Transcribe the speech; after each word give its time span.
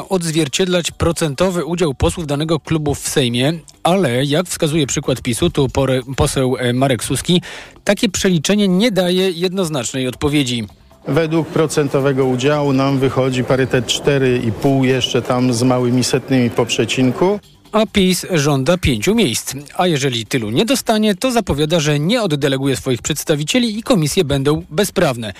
odzwierciedlać 0.00 0.90
procentowy 0.90 1.64
udział 1.64 1.94
posłów 1.94 2.26
danego 2.26 2.60
klubu 2.60 2.94
w 2.94 3.08
Sejmie, 3.08 3.52
ale 3.82 4.24
jak 4.24 4.46
wskazuje 4.46 4.86
przykład 4.86 5.22
PiSu, 5.22 5.50
tu 5.50 5.68
poseł 6.16 6.56
e, 6.58 6.72
Marek 6.72 7.04
Suski, 7.04 7.42
takie 7.84 8.08
przeliczenie 8.08 8.68
nie 8.68 8.90
daje 8.90 9.30
jednoznacznej 9.30 10.08
odpowiedzi. 10.08 10.66
Według 11.08 11.48
procentowego 11.48 12.26
udziału 12.26 12.72
nam 12.72 12.98
wychodzi 12.98 13.44
parytet 13.44 13.86
4,5 13.86 14.82
jeszcze 14.84 15.22
tam 15.22 15.52
z 15.52 15.62
małymi 15.62 16.04
setnymi 16.04 16.50
po 16.50 16.66
przecinku 16.66 17.38
a 17.72 17.86
PiS 17.86 18.26
żąda 18.30 18.78
pięciu 18.78 19.14
miejsc. 19.14 19.54
A 19.76 19.86
jeżeli 19.86 20.26
tylu 20.26 20.50
nie 20.50 20.64
dostanie, 20.64 21.14
to 21.14 21.30
zapowiada, 21.30 21.80
że 21.80 21.98
nie 21.98 22.22
oddeleguje 22.22 22.76
swoich 22.76 23.02
przedstawicieli 23.02 23.78
i 23.78 23.82
komisje 23.82 24.24
będą 24.24 24.62
bezprawne. 24.70 25.32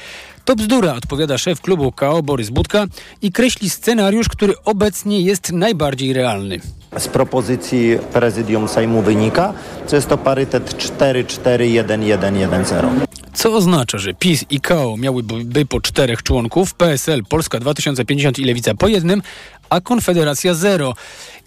To 0.45 0.57
bzdura, 0.57 0.95
odpowiada 0.95 1.39
szef 1.39 1.61
klubu 1.61 1.93
KO 1.93 2.23
Borys 2.23 2.51
Budka 2.51 2.87
i 3.23 3.33
kreśli 3.33 3.71
scenariusz, 3.71 4.29
który 4.29 4.55
obecnie 4.65 5.21
jest 5.21 5.53
najbardziej 5.53 6.13
realny. 6.13 6.61
Z 6.99 7.09
propozycji 7.09 7.99
prezydium 8.13 8.69
Sejmu 8.69 9.03
wynika, 9.03 9.55
że 9.91 9.97
jest 9.97 10.09
to 10.09 10.19
parytet 10.19 10.75
4-4-1-1-1-0. 10.99 12.89
Co 13.33 13.55
oznacza, 13.55 13.99
że 13.99 14.15
PiS 14.15 14.45
i 14.51 14.61
KO 14.61 14.97
miałyby 14.99 15.67
po 15.67 15.81
czterech 15.81 16.23
członków, 16.23 16.75
PSL, 16.75 17.25
Polska 17.29 17.61
2050 17.61 18.39
i 18.39 18.45
Lewica 18.45 18.75
po 18.75 18.89
jednym, 18.89 19.23
a 19.71 19.81
Konfederacja 19.81 20.55
zero. 20.55 20.95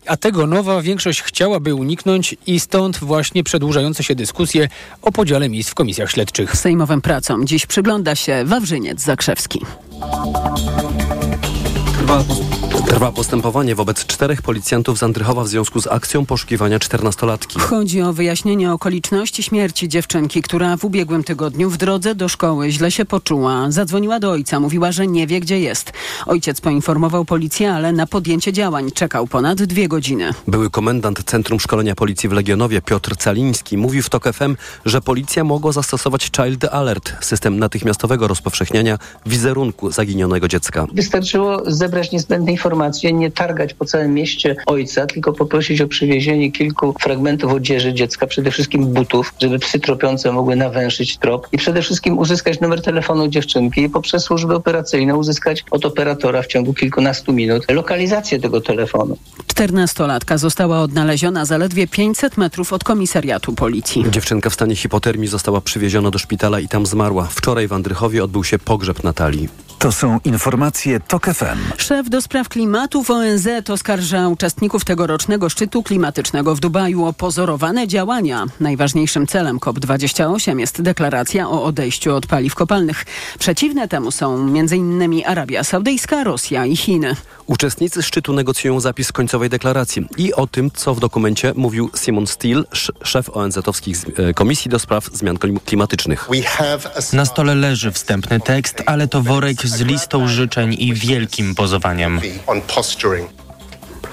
A 0.08 0.18
tego 0.18 0.48
nowa 0.48 0.82
większość 0.82 1.22
chciałaby 1.22 1.76
uniknąć 1.76 2.36
i 2.48 2.59
stąd 2.59 2.98
właśnie 2.98 3.44
przedłużające 3.44 4.04
się 4.04 4.16
dyskusje 4.16 4.68
o 5.02 5.12
podziale 5.12 5.50
miejsc 5.50 5.70
w 5.70 5.76
komisjach 5.76 6.12
śledczych. 6.12 6.58
Sejmowym 6.58 7.02
pracom 7.02 7.48
dziś 7.48 7.66
przygląda 7.66 8.16
się 8.16 8.44
Wawrzyniec 8.45 9.02
Zakrzewski. 9.02 9.62
Trwa 12.88 13.12
postępowanie 13.12 13.76
wobec 13.76 14.05
czterech 14.05 14.41
policjantów 14.41 14.98
z 14.98 15.04
Andrychowa 15.04 15.44
w 15.44 15.48
związku 15.48 15.82
z 15.82 15.88
akcją 15.88 16.26
poszukiwania 16.26 16.80
czternastolatki. 16.80 17.59
Chodzi 17.59 18.02
o 18.02 18.14
wyjaśnienie 18.14 18.72
okoliczności 18.72 19.44
śmierci 19.44 19.89
dziewczynki, 19.89 20.42
która 20.42 20.78
w 20.78 20.86
ubiegłym 20.86 21.23
tygodniu 21.23 21.70
w 21.70 21.78
drodze 21.78 22.16
do 22.16 22.30
szkoły 22.30 22.72
źle 22.72 22.92
się 22.92 23.06
poczuła. 23.06 23.72
Zadzwoniła 23.72 24.20
do 24.20 24.31
ojca, 24.31 24.59
mówiła, 24.59 24.92
że 24.92 25.08
nie 25.08 25.28
wie 25.28 25.39
gdzie 25.39 25.59
jest. 25.59 25.94
Ojciec 26.26 26.61
poinformował 26.61 27.26
policję, 27.26 27.73
ale 27.73 27.92
na 27.92 28.08
podjęcie 28.08 28.53
działań 28.53 28.92
czekał 28.92 29.28
ponad 29.28 29.64
dwie 29.64 29.88
godziny. 29.88 30.31
Były 30.48 30.70
komendant 30.70 31.23
Centrum 31.23 31.59
Szkolenia 31.59 31.95
Policji 31.95 32.30
w 32.30 32.31
Legionowie 32.31 32.81
Piotr 32.81 33.17
Caliński 33.17 33.78
mówił 33.78 34.03
w 34.03 34.09
TOK 34.09 34.33
FM, 34.33 34.56
że 34.86 35.02
policja 35.02 35.44
mogła 35.44 35.72
zastosować 35.72 36.31
Child 36.36 36.66
Alert, 36.66 37.14
system 37.22 37.59
natychmiastowego 37.59 38.28
rozpowszechniania 38.28 38.98
wizerunku 39.26 39.92
zaginionego 39.92 40.48
dziecka. 40.48 40.88
Wystarczyło 40.94 41.61
zebrać 41.72 41.95
niezbędne 42.12 42.52
informacje, 42.52 43.14
nie 43.14 43.32
targać 43.32 43.74
po 43.74 43.86
całym 43.86 44.14
mieście 44.14 44.56
ojca, 44.66 45.06
tylko 45.06 45.34
poprosić 45.34 45.82
o 45.82 45.88
przywiezienie 45.88 46.52
kilku 46.52 46.96
fragmentów 47.02 47.54
odzieży 47.54 47.94
dziecka, 47.94 48.28
przede 48.28 48.52
wszystkim 48.52 48.86
butów, 48.94 49.34
żeby 49.42 49.60
psy 49.60 49.80
tropiące 49.80 50.32
mogły 50.32 50.56
nawęszyć 50.56 51.18
trop 51.18 51.48
i 51.52 51.58
przede 51.58 51.82
wszystkim 51.82 52.18
uzyskać 52.18 52.60
numer 52.60 52.82
telefonu 52.82 53.28
dziewczynki 53.28 53.82
i 53.82 53.90
poprzez 53.90 54.23
służby 54.23 54.56
operacyjne 54.56 55.16
uzyskać 55.16 55.64
od 55.72 55.86
operatora 55.86 56.42
w 56.42 56.48
ciągu 56.48 56.73
kilkunastu 56.73 57.34
minut 57.34 57.72
lokalizację 57.72 58.40
tego 58.40 58.62
telefonu. 58.62 59.18
Czternastolatka 59.48 60.38
została 60.38 60.82
odnaleziona 60.82 61.46
zaledwie 61.46 61.88
500 61.88 62.38
metrów 62.38 62.73
od 62.73 62.84
komisariatu 62.84 63.54
policji. 63.54 64.06
Dziewczynka 64.10 64.50
w 64.50 64.54
stanie 64.54 64.76
hipotermii 64.76 65.28
została 65.28 65.62
przywieziona 65.62 66.12
do 66.12 66.20
szpitala 66.20 66.60
i 66.60 66.68
tam 66.68 66.86
zmarła. 66.86 67.28
Wczoraj 67.32 67.68
w 67.68 67.73
Andrychowie 67.73 68.23
odbył 68.23 68.44
się 68.44 68.60
pogrzeb 68.60 69.04
Natalii. 69.04 69.64
To 69.80 69.92
są 69.92 70.20
informacje 70.23 71.00
TOK 71.00 71.26
FM. 71.26 71.78
Szef 71.78 72.09
do 72.09 72.22
spraw 72.22 72.50
klimatu 72.50 73.04
w 73.04 73.12
ONZ 73.12 73.48
oskarża 73.70 74.28
uczestników 74.28 74.86
tegorocznego 74.86 75.50
szczytu 75.50 75.84
klimatycznego 75.84 76.56
w 76.56 76.59
Dubaju 76.59 77.06
o 77.06 77.14
pozorowane 77.14 77.88
działania. 77.88 78.45
Najważniejszym 78.59 79.28
celem 79.28 79.59
COP28 79.59 80.59
jest 80.59 80.82
deklaracja 80.82 81.49
o 81.49 81.64
odejściu 81.64 82.16
od 82.16 82.27
paliw 82.27 82.55
kopalnych. 82.55 83.05
Przeciwne 83.39 83.88
temu 83.88 84.11
są 84.11 84.36
m.in. 84.36 85.23
Arabia 85.26 85.64
Saudyjska, 85.64 86.23
Rosja 86.23 86.66
i 86.66 86.76
Chiny. 86.76 87.16
Uczestnicy 87.45 88.04
szczytu 88.04 88.33
negocjują 88.33 88.80
zapis 88.80 89.11
końcowej 89.11 89.49
deklaracji 89.49 90.08
i 90.17 90.33
o 90.33 90.48
tym, 90.48 90.72
co 90.72 90.95
w 90.95 90.99
dokumencie 90.99 91.54
mówił 91.55 91.89
Simon 91.95 92.28
Steele, 92.28 92.64
szef 93.04 93.30
ONZ-owskich 93.30 93.98
e, 94.17 94.33
Komisji 94.33 94.72
do 94.72 94.80
Spraw 94.80 95.10
Zmian 95.14 95.38
Klimatycznych. 95.66 96.30
Na 97.14 97.26
stole 97.26 97.55
leży 97.55 97.92
wstępny 97.92 98.39
tekst, 98.39 98.83
ale 98.86 99.08
to 99.08 99.22
worek 99.22 99.64
z 99.67 99.81
listą 99.81 100.27
życzeń 100.27 100.76
i 100.80 100.93
wielkim 100.93 101.55
pozowaniem. 101.55 102.21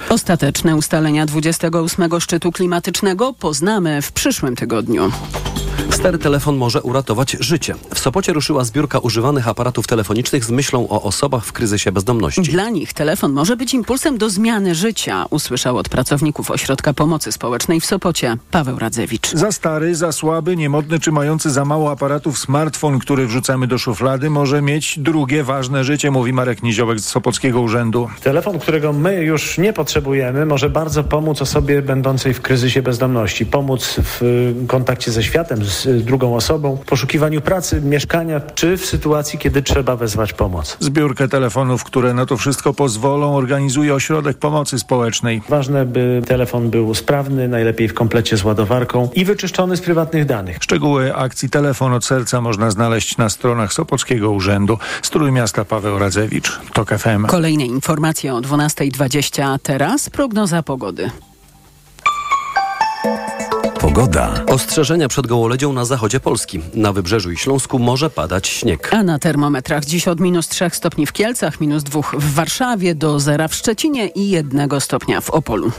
Ostateczne 0.09 0.77
ustalenia 0.77 1.27
28 1.27 2.21
szczytu 2.21 2.53
klimatycznego 2.53 3.33
poznamy 3.33 4.03
w 4.03 4.13
przyszłym 4.13 4.57
tygodniu. 4.57 5.13
Stary 6.03 6.19
telefon 6.19 6.57
może 6.57 6.83
uratować 6.83 7.37
życie. 7.41 7.75
W 7.95 7.99
Sopocie 7.99 8.33
ruszyła 8.33 8.65
zbiórka 8.65 8.99
używanych 8.99 9.49
aparatów 9.49 9.87
telefonicznych 9.87 10.45
z 10.45 10.51
myślą 10.51 10.89
o 10.89 11.03
osobach 11.03 11.45
w 11.45 11.53
kryzysie 11.53 11.93
bezdomności. 11.93 12.43
Dla 12.43 12.71
nich 12.71 12.93
telefon 12.93 13.33
może 13.33 13.57
być 13.57 13.75
impulsem 13.75 14.19
do 14.19 14.31
zmiany 14.31 14.75
życia, 14.75 15.27
usłyszał 15.31 15.77
od 15.77 15.89
pracowników 15.89 16.51
Ośrodka 16.51 16.95
Pomocy 16.95 17.33
Społecznej 17.33 17.81
w 17.81 17.87
Sopocie 17.87 18.37
Paweł 18.51 18.79
Radzewicz. 18.79 19.33
Za 19.35 19.53
stary, 19.53 19.95
za 19.95 20.13
słaby, 20.13 20.57
niemodny 20.57 21.01
czy 21.01 21.13
mający 21.13 21.51
za 21.51 21.65
mało 21.65 21.91
aparatów 21.91 22.39
smartfon, 22.39 22.99
który 22.99 23.27
wrzucamy 23.27 23.67
do 23.67 23.79
szuflady, 23.79 24.31
może 24.31 24.63
mieć 24.63 24.99
drugie 24.99 25.45
ważne 25.45 25.85
życie, 25.85 26.11
mówi 26.11 26.33
Marek 26.33 26.63
Niziołek 26.63 27.01
z 27.01 27.05
Sopockiego 27.05 27.61
Urzędu. 27.61 28.09
Telefon, 28.23 28.59
którego 28.59 28.93
my 28.93 29.25
już 29.25 29.59
nie 29.59 29.73
potrzebujemy, 29.73 30.47
może 30.47 30.71
bardzo 30.71 31.05
pomóc 31.05 31.43
osobie 31.43 31.83
będącej 31.83 32.35
w 32.35 32.41
kryzysie 32.41 32.83
bezdomności. 32.83 33.47
Pomóc 33.47 33.97
w 33.99 34.55
kontakcie 34.69 35.13
ze 35.13 35.23
światem, 35.23 35.65
z 35.65 35.92
drugą 36.01 36.37
osobą, 36.37 36.77
w 36.77 36.85
poszukiwaniu 36.85 37.41
pracy, 37.41 37.81
mieszkania, 37.81 38.41
czy 38.41 38.77
w 38.77 38.87
sytuacji, 38.87 39.39
kiedy 39.39 39.63
trzeba 39.63 39.97
wezwać 39.97 40.33
pomoc. 40.33 40.77
Zbiórkę 40.81 41.29
telefonów, 41.29 41.85
które 41.85 42.15
na 42.15 42.27
to 42.27 42.37
wszystko 42.37 42.75
pozwolą, 42.75 43.37
organizuje 43.37 43.95
Ośrodek 43.95 44.39
Pomocy 44.39 44.79
Społecznej. 44.79 45.43
Ważne, 45.49 45.87
by 45.87 46.23
telefon 46.27 46.71
był 46.71 46.95
sprawny, 46.95 47.49
najlepiej 47.49 47.89
w 47.89 47.95
komplecie 47.95 48.37
z 48.37 48.45
ładowarką 48.45 49.09
i 49.15 49.25
wyczyszczony 49.25 49.77
z 49.77 49.81
prywatnych 49.81 50.27
danych. 50.27 50.59
Szczegóły 50.61 51.15
akcji 51.15 51.51
Telefon 51.51 51.93
od 51.93 52.05
Serca 52.05 52.41
można 52.41 52.71
znaleźć 52.71 53.17
na 53.17 53.31
stronach 53.31 53.73
Sopockiego 53.73 54.31
Urzędu. 54.31 54.79
Strój 55.03 55.33
miasta 55.33 55.65
Paweł 55.65 55.99
Radzewicz, 55.99 56.61
TOK 56.73 56.91
FM. 56.99 57.27
Kolejne 57.27 57.67
informacje 57.67 58.35
o 58.35 58.41
12.20, 58.41 59.43
a 59.43 59.59
teraz 59.59 60.11
prognoza 60.11 60.63
pogody. 60.63 61.11
Pogoda. 63.83 64.45
Ostrzeżenia 64.47 65.09
przed 65.09 65.27
gołoledzią 65.27 65.73
na 65.73 65.85
zachodzie 65.85 66.21
Polski. 66.21 66.61
Na 66.75 66.93
Wybrzeżu 66.93 67.31
i 67.31 67.37
Śląsku 67.37 67.79
może 67.79 68.11
padać 68.11 68.49
śnieg. 68.49 68.91
A 68.95 69.03
na 69.03 69.19
termometrach 69.19 69.85
dziś 69.85 70.09
od 70.09 70.21
minus 70.21 70.49
3 70.49 70.71
stopni 70.73 71.07
w 71.07 71.13
Kielcach, 71.13 71.61
minus 71.61 71.83
2 71.83 72.01
w 72.13 72.35
Warszawie, 72.35 72.95
do 72.95 73.21
zera 73.21 73.49
w 73.49 73.55
Szczecinie 73.55 74.09
i 74.09 74.31
1 74.31 74.81
stopnia 74.81 75.21
w 75.21 75.31
Opolu. 75.31 75.71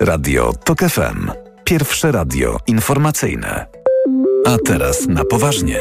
Radio 0.00 0.52
TOK 0.64 0.78
FM. 0.78 1.30
Pierwsze 1.64 2.12
radio 2.12 2.58
informacyjne. 2.66 3.66
A 4.46 4.56
teraz 4.66 5.06
na 5.06 5.24
poważnie. 5.24 5.80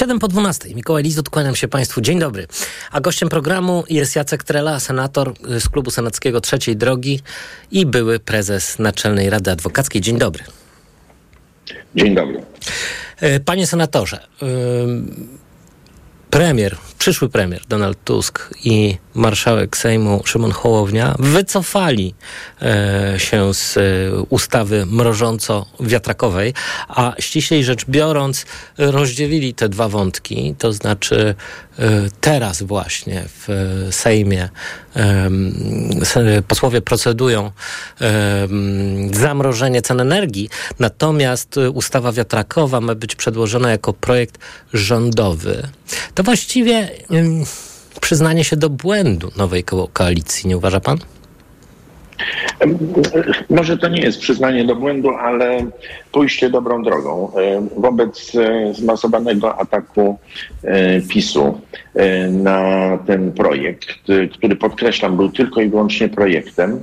7 0.00 0.18
po 0.18 0.28
12. 0.28 0.74
Mikołaj 0.74 1.02
Lizut, 1.02 1.30
kłaniam 1.30 1.56
się 1.56 1.68
Państwu. 1.68 2.00
Dzień 2.00 2.18
dobry. 2.18 2.46
A 2.90 3.00
gościem 3.00 3.28
programu 3.28 3.84
jest 3.90 4.16
Jacek 4.16 4.44
Trela, 4.44 4.80
senator 4.80 5.34
z 5.58 5.68
Klubu 5.68 5.90
Senackiego 5.90 6.40
Trzeciej 6.40 6.76
Drogi 6.76 7.20
i 7.70 7.86
były 7.86 8.18
prezes 8.18 8.78
Naczelnej 8.78 9.30
Rady 9.30 9.50
Adwokackiej. 9.50 10.02
Dzień 10.02 10.18
dobry. 10.18 10.44
Dzień 11.94 12.14
dobry. 12.14 12.42
Panie 13.44 13.66
senatorze, 13.66 14.26
premier, 16.30 16.76
przyszły 17.00 17.28
premier 17.28 17.62
Donald 17.68 18.04
Tusk 18.04 18.50
i 18.64 18.96
marszałek 19.14 19.76
Sejmu 19.76 20.22
Szymon 20.24 20.52
Hołownia 20.52 21.14
wycofali 21.18 22.14
e, 22.62 23.14
się 23.18 23.54
z 23.54 23.76
e, 23.76 23.80
ustawy 24.28 24.86
mrożąco-wiatrakowej, 24.86 26.54
a 26.88 27.12
ściślej 27.18 27.64
rzecz 27.64 27.84
biorąc 27.84 28.46
rozdzielili 28.78 29.54
te 29.54 29.68
dwa 29.68 29.88
wątki, 29.88 30.54
to 30.58 30.72
znaczy 30.72 31.34
e, 31.78 31.84
teraz 32.20 32.62
właśnie 32.62 33.24
w 33.26 33.48
Sejmie 33.90 34.48
posłowie 36.48 36.80
procedują 36.80 37.50
zamrożenie 39.12 39.82
cen 39.82 40.00
energii, 40.00 40.48
natomiast 40.78 41.56
ustawa 41.74 42.12
wiatrakowa 42.12 42.80
ma 42.80 42.94
być 42.94 43.14
przedłożona 43.14 43.70
jako 43.70 43.92
projekt 43.92 44.38
rządowy. 44.72 45.68
To 46.14 46.22
właściwie 46.22 46.89
przyznanie 48.00 48.44
się 48.44 48.56
do 48.56 48.70
błędu 48.70 49.30
nowej 49.36 49.64
ko 49.64 49.88
koalicji, 49.92 50.48
nie 50.48 50.56
uważa 50.56 50.80
pan? 50.80 50.98
Może 53.50 53.78
to 53.78 53.88
nie 53.88 54.00
jest 54.00 54.20
przyznanie 54.20 54.64
do 54.64 54.76
błędu, 54.76 55.10
ale 55.10 55.66
pójście 56.12 56.50
dobrą 56.50 56.82
drogą. 56.82 57.32
E, 57.36 57.66
wobec 57.76 58.32
e, 58.34 58.74
zmasowanego 58.74 59.58
ataku 59.58 60.18
e, 60.64 61.00
PiSu 61.00 61.60
na 62.30 62.98
ten 63.06 63.32
projekt, 63.32 63.88
który 64.32 64.56
podkreślam 64.56 65.16
był 65.16 65.28
tylko 65.28 65.60
i 65.60 65.68
wyłącznie 65.68 66.08
projektem, 66.08 66.82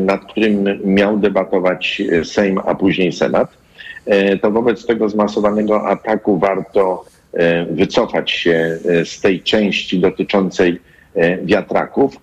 nad 0.00 0.24
którym 0.24 0.80
miał 0.84 1.18
debatować 1.18 2.02
Sejm, 2.24 2.60
a 2.66 2.74
później 2.74 3.12
Senat, 3.12 3.48
to 4.42 4.50
wobec 4.50 4.86
tego 4.86 5.08
zmasowanego 5.08 5.88
ataku 5.88 6.38
warto 6.38 7.04
wycofać 7.70 8.30
się 8.30 8.78
z 9.04 9.20
tej 9.20 9.42
części 9.42 9.98
dotyczącej 9.98 10.80
wiatraków 11.44 12.16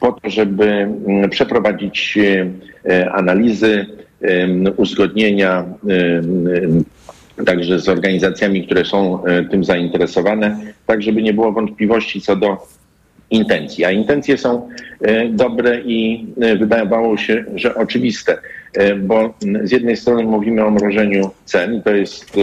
po 0.00 0.12
to, 0.12 0.30
żeby 0.30 0.64
mm, 0.64 1.30
przeprowadzić 1.30 2.18
e, 2.86 3.12
analizy, 3.12 3.86
uzgodnienia 4.76 5.64
także 7.46 7.78
z 7.78 7.88
organizacjami, 7.88 8.66
które 8.66 8.84
są 8.84 9.24
e, 9.24 9.44
tym 9.44 9.64
zainteresowane, 9.64 10.58
tak 10.86 11.02
żeby 11.02 11.22
nie 11.22 11.34
było 11.34 11.52
wątpliwości 11.52 12.20
co 12.20 12.36
do 12.36 12.66
intencji. 13.30 13.84
A 13.84 13.90
intencje 13.90 14.38
są 14.38 14.68
e, 15.00 15.28
dobre 15.28 15.80
i 15.80 16.26
wydawało 16.58 17.16
się, 17.16 17.44
że 17.54 17.74
oczywiste, 17.74 18.38
bo 18.98 19.34
z 19.62 19.72
jednej 19.72 19.96
strony 19.96 20.22
mówimy 20.22 20.64
o 20.64 20.70
mrożeniu 20.70 21.30
cen 21.44 21.82
to 21.82 21.90
jest 21.90 22.36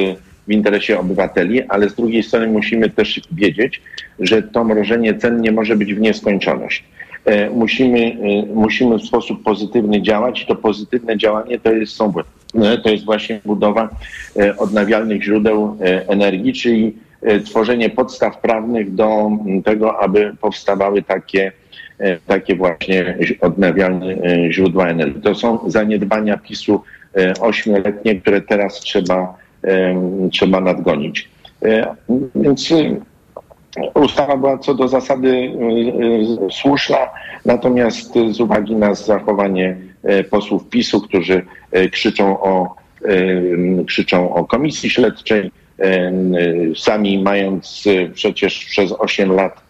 w 0.47 0.51
interesie 0.51 0.99
obywateli, 0.99 1.63
ale 1.63 1.89
z 1.89 1.95
drugiej 1.95 2.23
strony 2.23 2.47
musimy 2.47 2.89
też 2.89 3.21
wiedzieć, 3.31 3.81
że 4.19 4.43
to 4.43 4.63
mrożenie 4.63 5.13
cen 5.13 5.41
nie 5.41 5.51
może 5.51 5.75
być 5.75 5.93
w 5.93 5.99
nieskończoność. 5.99 6.83
E, 7.25 7.49
musimy, 7.49 7.99
e, 7.99 8.45
musimy 8.53 8.97
w 8.97 9.03
sposób 9.03 9.43
pozytywny 9.43 10.01
działać 10.01 10.41
i 10.41 10.45
to 10.45 10.55
pozytywne 10.55 11.17
działanie 11.17 11.59
to 11.59 11.71
jest, 11.71 12.01
e, 12.01 12.77
to 12.77 12.89
jest 12.89 13.05
właśnie 13.05 13.39
budowa 13.45 13.89
odnawialnych 14.57 15.23
źródeł 15.23 15.77
energii, 16.07 16.53
czyli 16.53 16.93
tworzenie 17.45 17.89
podstaw 17.89 18.37
prawnych 18.41 18.95
do 18.95 19.31
tego, 19.65 19.99
aby 19.99 20.35
powstawały 20.41 21.01
takie, 21.01 21.51
takie 22.27 22.55
właśnie 22.55 23.17
odnawialne 23.41 24.15
źródła 24.51 24.87
energii. 24.87 25.21
To 25.21 25.35
są 25.35 25.69
zaniedbania 25.69 26.37
PiSu 26.37 26.81
ośmioletnie, 27.41 28.21
które 28.21 28.41
teraz 28.41 28.79
trzeba, 28.79 29.37
trzeba 30.31 30.59
nadgonić. 30.61 31.29
Więc 32.35 32.73
Ustawa 33.93 34.37
była 34.37 34.57
co 34.57 34.73
do 34.73 34.87
zasady 34.87 35.27
y, 35.27 35.51
słuszna, 36.51 36.97
natomiast 37.45 38.13
z 38.31 38.39
uwagi 38.39 38.75
na 38.75 38.95
zachowanie 38.95 39.77
posłów 40.29 40.69
PiSu, 40.69 41.01
którzy 41.01 41.45
krzyczą 41.91 42.39
o, 42.39 42.75
krzyczą 43.87 44.33
o 44.33 44.45
komisji 44.45 44.89
śledczej, 44.89 45.51
sami 46.75 47.23
mając 47.23 47.83
przecież 48.13 48.65
przez 48.65 48.91
8 48.91 49.31
lat 49.31 49.61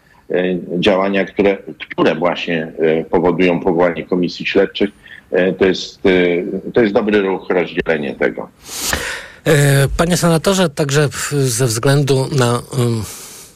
działania, 0.78 1.24
które, 1.24 1.56
które 1.90 2.14
właśnie 2.14 2.72
powodują 3.10 3.60
powołanie 3.60 4.04
komisji 4.04 4.46
śledczych, 4.46 4.90
to 5.58 5.64
jest, 5.64 6.02
to 6.74 6.80
jest 6.80 6.94
dobry 6.94 7.20
ruch 7.20 7.50
rozdzielenie 7.50 8.14
tego. 8.14 8.48
Panie 9.96 10.16
senatorze, 10.16 10.68
także 10.68 11.08
ze 11.46 11.66
względu 11.66 12.28
na 12.32 12.62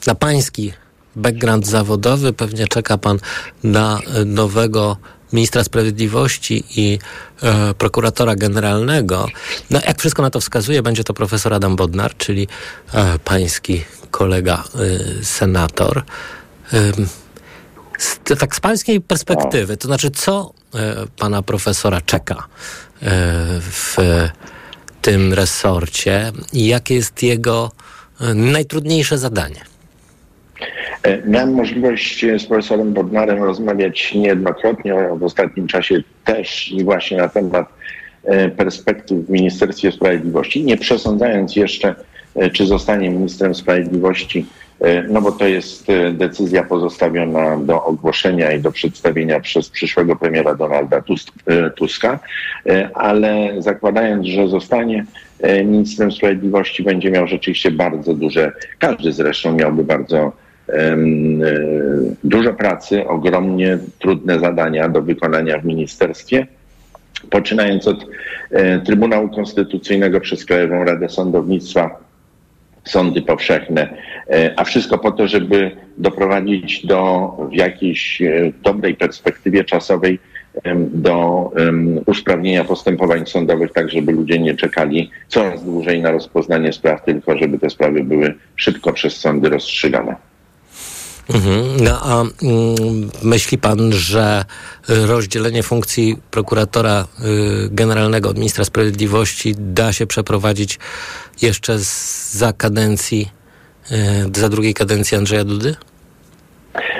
na 0.07 0.15
pański 0.15 0.73
background 1.15 1.67
zawodowy. 1.67 2.33
Pewnie 2.33 2.67
czeka 2.67 2.97
pan 2.97 3.19
na 3.63 3.99
nowego 4.25 4.97
ministra 5.33 5.63
sprawiedliwości 5.63 6.63
i 6.75 6.99
e, 7.43 7.73
prokuratora 7.73 8.35
generalnego. 8.35 9.27
No, 9.69 9.79
jak 9.87 9.99
wszystko 9.99 10.21
na 10.21 10.29
to 10.29 10.39
wskazuje, 10.39 10.81
będzie 10.81 11.03
to 11.03 11.13
profesor 11.13 11.53
Adam 11.53 11.75
Bodnar, 11.75 12.17
czyli 12.17 12.47
e, 12.93 13.19
pański 13.19 13.83
kolega 14.11 14.63
e, 15.19 15.23
senator. 15.23 16.03
Tak 18.39 18.55
z 18.55 18.59
pańskiej 18.59 19.01
perspektywy, 19.01 19.77
to 19.77 19.87
znaczy, 19.87 20.11
co 20.11 20.53
e, 20.75 21.07
pana 21.19 21.41
profesora 21.41 22.01
czeka 22.01 22.35
e, 22.35 22.45
w 23.61 23.97
tym 25.01 25.33
resorcie 25.33 26.31
i 26.53 26.67
jakie 26.67 26.95
jest 26.95 27.23
jego 27.23 27.71
e, 28.21 28.33
najtrudniejsze 28.33 29.17
zadanie? 29.17 29.61
E, 31.03 31.27
miałem 31.27 31.53
możliwość 31.53 32.25
z 32.37 32.45
profesorem 32.45 32.93
Bodnarem 32.93 33.43
rozmawiać 33.43 34.13
niejednokrotnie, 34.13 34.95
w 35.17 35.23
ostatnim 35.23 35.67
czasie 35.67 36.03
też 36.25 36.71
i 36.71 36.83
właśnie 36.83 37.17
na 37.17 37.29
temat 37.29 37.69
e, 38.23 38.49
perspektyw 38.49 39.25
w 39.25 39.29
Ministerstwie 39.29 39.91
Sprawiedliwości, 39.91 40.63
nie 40.63 40.77
przesądzając 40.77 41.55
jeszcze, 41.55 41.95
e, 42.35 42.49
czy 42.49 42.65
zostanie 42.65 43.09
ministrem 43.09 43.55
sprawiedliwości, 43.55 44.45
no 45.09 45.21
bo 45.21 45.31
to 45.31 45.47
jest 45.47 45.87
decyzja 46.13 46.63
pozostawiona 46.63 47.57
do 47.57 47.85
ogłoszenia 47.85 48.51
i 48.51 48.61
do 48.61 48.71
przedstawienia 48.71 49.39
przez 49.39 49.69
przyszłego 49.69 50.15
premiera 50.15 50.55
Donalda 50.55 51.03
Tuska, 51.75 52.19
ale 52.93 53.53
zakładając, 53.59 54.27
że 54.27 54.47
zostanie 54.47 55.05
ministrem 55.65 56.11
sprawiedliwości, 56.11 56.83
będzie 56.83 57.11
miał 57.11 57.27
rzeczywiście 57.27 57.71
bardzo 57.71 58.13
duże, 58.13 58.51
każdy 58.79 59.11
zresztą 59.11 59.53
miałby 59.53 59.83
bardzo 59.83 60.31
E, 60.71 60.97
dużo 62.23 62.53
pracy, 62.53 63.07
ogromnie 63.07 63.77
trudne 63.99 64.39
zadania 64.39 64.89
do 64.89 65.01
wykonania 65.01 65.59
w 65.59 65.65
ministerstwie, 65.65 66.47
poczynając 67.29 67.87
od 67.87 68.05
e, 68.51 68.79
Trybunału 68.79 69.29
Konstytucyjnego 69.29 70.19
przez 70.19 70.45
Krajową 70.45 70.83
Radę 70.83 71.09
Sądownictwa, 71.09 71.99
sądy 72.91 73.21
powszechne, 73.21 73.97
e, 74.29 74.53
a 74.57 74.63
wszystko 74.63 74.97
po 74.97 75.11
to, 75.11 75.27
żeby 75.27 75.71
doprowadzić 75.97 76.85
do 76.85 77.31
w 77.51 77.53
jakiejś 77.53 78.21
dobrej 78.63 78.95
perspektywie 78.95 79.63
czasowej 79.63 80.19
do 80.91 81.51
usprawnienia 82.05 82.63
postępowań 82.63 83.25
sądowych, 83.25 83.71
tak 83.73 83.89
żeby 83.89 84.11
ludzie 84.11 84.39
nie 84.39 84.55
czekali 84.55 85.09
coraz 85.27 85.63
dłużej 85.65 86.01
na 86.01 86.11
rozpoznanie 86.11 86.73
spraw, 86.73 87.05
tylko 87.05 87.37
żeby 87.37 87.59
te 87.59 87.69
sprawy 87.69 88.03
były 88.03 88.33
szybko 88.55 88.93
przez 88.93 89.17
sądy 89.17 89.49
rozstrzygane. 89.49 90.30
Mhm. 91.33 91.83
No 91.83 91.99
a 92.03 92.21
mm, 92.21 93.09
myśli 93.23 93.57
pan, 93.57 93.93
że 93.93 94.45
rozdzielenie 94.87 95.63
funkcji 95.63 96.17
prokuratora 96.31 97.07
y, 97.65 97.69
generalnego 97.71 98.29
od 98.29 98.37
ministra 98.37 98.65
sprawiedliwości 98.65 99.55
da 99.57 99.93
się 99.93 100.07
przeprowadzić 100.07 100.79
jeszcze 101.41 101.73
za 102.31 102.53
kadencji, 102.53 103.29
y, 103.91 104.39
za 104.39 104.49
drugiej 104.49 104.73
kadencji 104.73 105.17
Andrzeja 105.17 105.43
Dudy? 105.43 105.75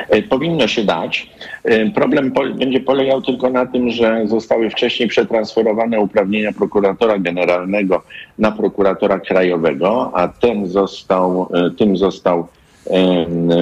E, 0.10 0.22
powinno 0.22 0.68
się 0.68 0.84
dać. 0.84 1.30
E, 1.64 1.90
problem 1.90 2.32
po, 2.32 2.46
będzie 2.46 2.80
polegał 2.80 3.22
tylko 3.22 3.50
na 3.50 3.66
tym, 3.66 3.90
że 3.90 4.28
zostały 4.28 4.70
wcześniej 4.70 5.10
przetransferowane 5.10 6.00
uprawnienia 6.00 6.52
prokuratora 6.52 7.18
generalnego 7.20 8.04
na 8.38 8.52
prokuratora 8.52 9.20
krajowego, 9.20 10.12
a 10.14 10.28
ten 10.28 10.68
został, 10.68 11.50
e, 11.54 11.72
tym 11.78 11.98
został 11.98 12.48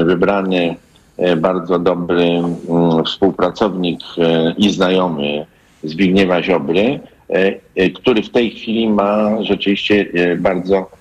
wybrany 0.05 0.75
e, 1.17 1.35
bardzo 1.35 1.79
dobry 1.79 2.23
mm, 2.23 3.03
współpracownik 3.05 3.99
e, 4.17 4.53
i 4.57 4.71
znajomy 4.71 5.45
Zbigniewa 5.83 6.43
Ziobry, 6.43 6.99
e, 7.29 7.89
który 7.89 8.23
w 8.23 8.29
tej 8.29 8.51
chwili 8.51 8.89
ma 8.89 9.43
rzeczywiście 9.43 10.05
bardzo 10.37 10.91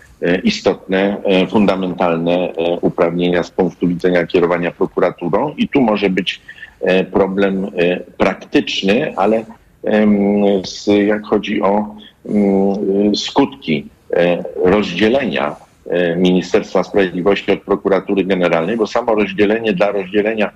istotne, 0.45 1.17
fundamentalne 1.51 2.53
uprawnienia 2.81 3.43
z 3.43 3.51
punktu 3.51 3.89
widzenia 3.89 4.27
kierowania 4.27 4.71
prokuraturą. 4.71 5.55
I 5.57 5.69
tu 5.69 5.81
może 5.81 6.11
być 6.11 6.41
problem 7.13 7.67
praktyczny, 8.17 9.17
ale 9.17 9.45
jak 11.07 11.25
chodzi 11.25 11.63
o 11.63 11.95
mm, 12.27 13.17
skutki 13.17 13.87
rozdzielenia 14.65 15.57
Ministerstwa 16.17 16.83
Sprawiedliwości 16.83 17.53
od 17.53 17.61
prokuratury 17.61 18.25
generalnej, 18.25 18.77
bo 18.77 18.87
samo 18.87 19.15
rozdzielenie 19.15 19.73
dla 19.73 19.93
rozdzielenia 19.93 20.51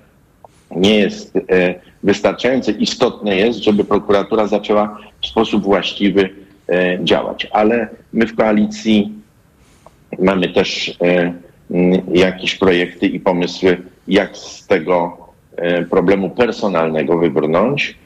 nie 0.75 0.99
jest 0.99 1.35
e, 1.35 1.75
wystarczające. 2.03 2.71
Istotne 2.71 3.35
jest, 3.35 3.63
żeby 3.63 3.83
prokuratura 3.83 4.47
zaczęła 4.47 4.97
w 5.21 5.27
sposób 5.27 5.63
właściwy 5.63 6.29
e, 6.69 6.99
działać. 7.03 7.47
Ale 7.51 7.87
my 8.13 8.27
w 8.27 8.35
koalicji 8.35 9.11
mamy 10.19 10.49
też 10.49 10.97
jakieś 12.13 12.55
projekty 12.55 13.07
i 13.07 13.19
pomysły, 13.19 13.77
jak 14.07 14.37
z 14.37 14.67
tego 14.67 15.17
problemu 15.89 16.29
personalnego 16.29 17.17
wybrnąć. 17.17 17.97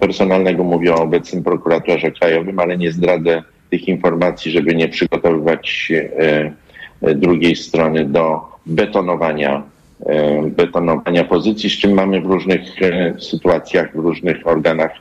Personalnego 0.00 0.64
mówię 0.64 0.94
o 0.94 1.02
obecnym 1.02 1.44
prokuratorze 1.44 2.10
krajowym, 2.10 2.58
ale 2.58 2.78
nie 2.78 2.92
zdradzę 2.92 3.42
tych 3.70 3.88
informacji, 3.88 4.52
żeby 4.52 4.74
nie 4.74 4.88
przygotowywać 4.88 5.92
e, 5.92 7.14
drugiej 7.14 7.56
strony 7.56 8.04
do 8.04 8.40
betonowania 8.66 9.62
e, 10.06 10.42
betonowania 10.42 11.24
pozycji, 11.24 11.70
z 11.70 11.78
czym 11.78 11.92
mamy 11.92 12.20
w 12.20 12.26
różnych 12.26 12.82
e, 12.82 13.14
sytuacjach, 13.20 13.92
w 13.92 13.98
różnych 13.98 14.46
organach 14.46 14.92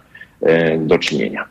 e, 0.41 0.77
do 0.77 0.99
czynienia. 0.99 1.45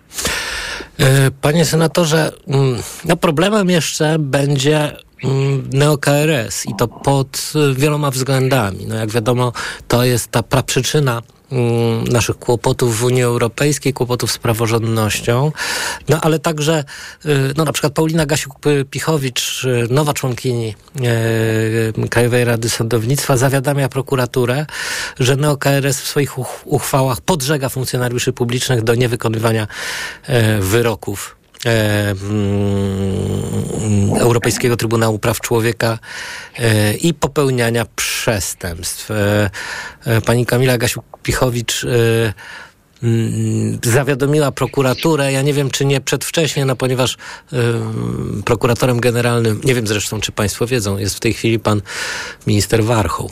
E, 1.01 1.31
Panie 1.43 1.65
senatorze, 1.65 2.33
mm, 2.49 2.77
no 3.05 3.17
problemem 3.17 3.71
jeszcze 3.71 4.17
będzie 4.19 4.93
mm, 5.25 5.71
neo-KRS 5.73 6.67
i 6.71 6.75
to 6.79 6.89
pod 6.89 7.53
wieloma 7.75 8.11
względami. 8.11 8.87
No 8.89 8.95
jak 8.95 9.11
wiadomo, 9.11 9.53
to 9.89 10.05
jest 10.05 10.31
ta 10.31 10.43
praprzyczyna 10.43 11.23
naszych 12.11 12.39
kłopotów 12.39 12.99
w 12.99 13.05
Unii 13.05 13.23
Europejskiej, 13.23 13.93
kłopotów 13.93 14.33
z 14.33 14.39
praworządnością, 14.39 15.53
no 16.09 16.21
ale 16.21 16.39
także 16.39 16.85
y, 17.27 17.29
no 17.57 17.65
na 17.65 17.73
przykład 17.73 17.93
Paulina 17.93 18.27
Gasiuk-Pichowicz, 18.27 19.69
y, 19.69 19.87
nowa 19.91 20.15
członkini 20.15 20.75
e, 22.05 22.09
Krajowej 22.09 22.45
Rady 22.45 22.69
Sądownictwa, 22.69 23.37
zawiadamia 23.37 23.89
prokuraturę, 23.89 24.67
że 25.21 25.37
neo-KRS 25.37 26.01
w 26.01 26.07
swoich 26.09 26.39
uch- 26.39 26.63
uchwałach 26.65 27.21
podżega 27.21 27.69
funkcjonariuszy 27.69 28.33
publicznych 28.33 28.83
do 28.83 28.95
niewykonywania 28.95 29.67
wyroków. 30.61 31.36
mm, 31.36 31.36
Europejskiego 34.19 34.77
Trybunału 34.77 35.19
Praw 35.19 35.41
Człowieka 35.41 35.99
e, 36.59 36.95
i 36.95 37.15
popełniania 37.15 37.87
przestępstw. 37.97 39.11
E, 39.11 39.51
e, 40.07 40.21
Pani 40.21 40.47
Kamila 40.47 40.79
Gasiuk-Pichowicz 40.79 41.87
e, 41.87 42.33
mm, 43.03 43.79
zawiadomiła 43.85 44.53
prokuraturę. 44.53 45.33
Ja 45.33 45.43
nie 45.43 45.53
wiem, 45.53 45.71
czy 45.71 45.85
nie 45.85 46.01
przedwcześnie, 46.01 46.65
no 46.65 46.77
ponieważ 46.77 47.17
prokuratorem 48.45 49.01
generalnym, 49.01 49.61
nie 49.65 49.75
wiem 49.75 49.87
zresztą, 49.87 50.21
czy 50.21 50.33
Państwo 50.33 50.67
wiedzą, 50.67 50.99
jest 50.99 51.17
w 51.17 51.21
tej 51.21 51.33
chwili 51.33 51.59
pan 51.59 51.83
minister 52.47 52.85
Warchoł. 52.85 53.31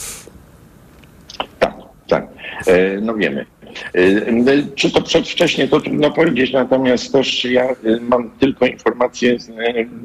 Tak, 2.09 2.27
e, 2.67 3.01
no 3.01 3.15
wiemy. 3.15 3.47
E, 3.95 4.75
Czy 4.75 4.91
to 4.91 5.03
przedwcześnie, 5.03 5.69
to 5.69 5.81
trudno 5.81 6.11
powiedzieć, 6.11 6.53
natomiast 6.53 7.13
też 7.13 7.45
ja 7.45 7.65
e, 7.65 7.75
mam 8.01 8.31
tylko 8.31 8.67
informacje 8.67 9.39
z 9.39 9.51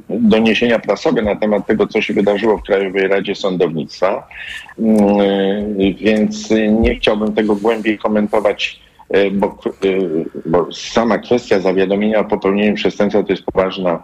doniesienia 0.10 0.80
prasowe 0.80 1.22
na 1.22 1.36
temat 1.36 1.68
tego, 1.68 1.88
co 1.88 2.02
się 2.02 2.14
wydarzyło 2.14 2.58
w 2.58 2.64
Krajowej 2.64 3.08
Radzie 3.08 3.36
Sądownictwa, 3.36 4.28
więc 6.00 6.50
nie 6.82 6.96
chciałbym 6.96 7.34
tego 7.34 7.56
głębiej 7.56 7.98
komentować, 7.98 8.80
bo, 9.32 9.58
bo 10.46 10.72
sama 10.72 11.18
kwestia 11.18 11.60
zawiadomienia 11.60 12.20
o 12.20 12.26
popełnieniu 12.26 12.76
przestępstwa 12.76 13.24
to 13.24 13.34
jest 13.34 13.44
poważna 13.44 14.04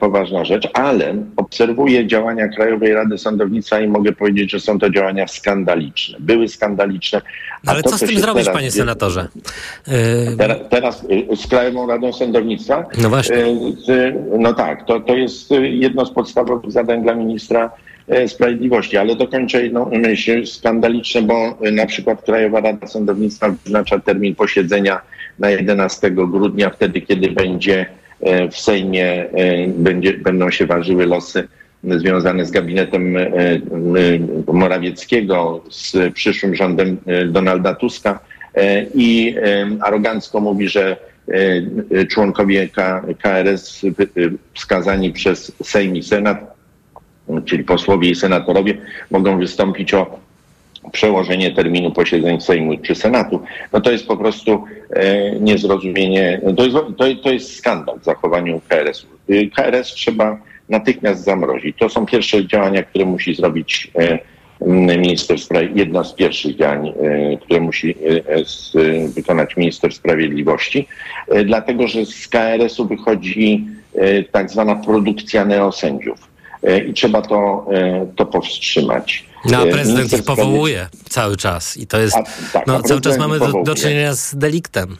poważna 0.00 0.44
rzecz, 0.44 0.68
ale 0.74 1.14
obserwuję 1.36 2.06
działania 2.06 2.48
Krajowej 2.48 2.92
Rady 2.94 3.18
Sądownictwa 3.18 3.80
i 3.80 3.88
mogę 3.88 4.12
powiedzieć, 4.12 4.50
że 4.50 4.60
są 4.60 4.78
to 4.78 4.90
działania 4.90 5.26
skandaliczne. 5.28 6.16
Były 6.20 6.48
skandaliczne. 6.48 7.22
Ale 7.66 7.82
to, 7.82 7.90
co 7.90 7.96
z 7.98 8.00
tym 8.00 8.18
zrobić, 8.18 8.44
teraz 8.44 8.56
panie 8.56 8.70
senatorze? 8.70 9.28
Teraz, 10.38 10.58
teraz 10.70 11.04
y, 11.32 11.36
z 11.36 11.46
Krajową 11.46 11.86
Radą 11.86 12.12
Sądownictwa? 12.12 12.84
No 13.02 13.08
właśnie. 13.08 13.36
Z- 13.86 14.14
No 14.38 14.54
tak, 14.54 14.84
to, 14.86 15.00
to 15.00 15.16
jest 15.16 15.52
y, 15.52 15.68
jedno 15.68 16.06
z 16.06 16.10
podstawowych 16.10 16.72
zadań 16.72 17.02
dla 17.02 17.14
ministra 17.14 17.70
e, 18.08 18.28
Sprawiedliwości, 18.28 18.96
ale 18.96 19.16
dokończę 19.16 19.62
jedną 19.62 19.90
myśl 19.90 20.46
skandaliczne, 20.46 21.22
bo 21.22 21.58
y, 21.66 21.72
na 21.72 21.86
przykład 21.86 22.22
Krajowa 22.22 22.60
Rada 22.60 22.86
Sądownictwa 22.86 23.48
wyznacza 23.64 23.98
termin 23.98 24.34
posiedzenia 24.34 25.00
na 25.38 25.50
11 25.50 26.10
grudnia, 26.10 26.70
wtedy 26.70 27.00
kiedy 27.00 27.30
będzie 27.30 27.80
e, 27.80 27.86
w 28.52 28.56
Sejmie 28.56 29.30
e, 29.30 29.68
będzie, 29.68 30.12
będą 30.12 30.50
się 30.50 30.66
ważyły 30.66 31.06
losy 31.06 31.48
związane 31.84 32.46
z 32.46 32.50
gabinetem 32.50 33.16
e, 33.16 33.20
e, 33.20 33.60
Morawieckiego, 34.52 35.64
z 35.70 36.14
przyszłym 36.14 36.54
rządem 36.54 36.96
e, 37.06 37.24
Donalda 37.24 37.74
Tuska. 37.74 38.20
E, 38.54 38.86
i 38.94 39.36
e, 39.36 39.68
arogancko 39.80 40.40
mówi, 40.40 40.68
że 40.68 40.96
e, 41.90 42.06
członkowie 42.06 42.68
KRS 43.22 43.84
e, 43.84 43.90
wskazani 44.54 45.12
przez 45.12 45.52
Sejm 45.62 45.96
i 45.96 46.02
Senat, 46.02 46.56
czyli 47.44 47.64
posłowie 47.64 48.10
i 48.10 48.14
senatorowie, 48.14 48.78
mogą 49.10 49.38
wystąpić 49.38 49.94
o 49.94 50.25
przełożenie 50.92 51.50
terminu 51.50 51.90
posiedzeń 51.90 52.40
Sejmu 52.40 52.76
czy 52.78 52.94
Senatu, 52.94 53.42
no 53.72 53.80
to 53.80 53.92
jest 53.92 54.06
po 54.06 54.16
prostu 54.16 54.64
e, 54.90 55.40
niezrozumienie, 55.40 56.40
to 56.56 56.64
jest, 56.64 56.76
to, 56.96 57.04
to 57.22 57.30
jest 57.32 57.56
skandal 57.56 58.00
w 58.00 58.04
zachowaniu 58.04 58.60
KRS-u. 58.68 59.32
Y, 59.32 59.50
KRS 59.56 59.88
trzeba 59.88 60.38
natychmiast 60.68 61.24
zamrozić. 61.24 61.76
To 61.78 61.88
są 61.88 62.06
pierwsze 62.06 62.46
działania, 62.46 62.82
które 62.82 63.04
musi 63.04 63.34
zrobić 63.34 63.90
e, 63.98 64.18
minister 64.60 65.38
sprawiedliwości, 65.38 65.78
jedno 65.78 66.04
z 66.04 66.12
pierwszych 66.12 66.56
działań, 66.56 66.88
e, 66.88 67.36
które 67.36 67.60
musi 67.60 67.90
e, 67.90 69.08
wykonać 69.08 69.56
minister 69.56 69.92
sprawiedliwości, 69.92 70.88
e, 71.28 71.44
dlatego 71.44 71.88
że 71.88 72.06
z 72.06 72.28
KRS-u 72.28 72.86
wychodzi 72.86 73.64
tak 74.32 74.50
zwana 74.50 74.76
produkcja 74.76 75.44
neosędziów 75.44 76.18
i 76.88 76.92
trzeba 76.92 77.22
to, 77.22 77.66
to 78.16 78.26
powstrzymać. 78.26 79.26
No, 79.50 79.58
a 79.58 79.64
E, 79.64 79.70
prezydent 79.70 80.12
ich 80.12 80.24
powołuje 80.24 80.88
cały 81.08 81.36
czas 81.36 81.76
i 81.76 81.86
to 81.86 82.00
jest, 82.00 82.16
A, 82.16 82.22
tak, 82.52 82.66
no 82.66 82.82
cały 82.82 83.00
czas 83.00 83.18
mamy 83.18 83.38
do, 83.38 83.62
do 83.62 83.74
czynienia 83.74 84.14
z 84.14 84.34
deliktem. 84.34 84.96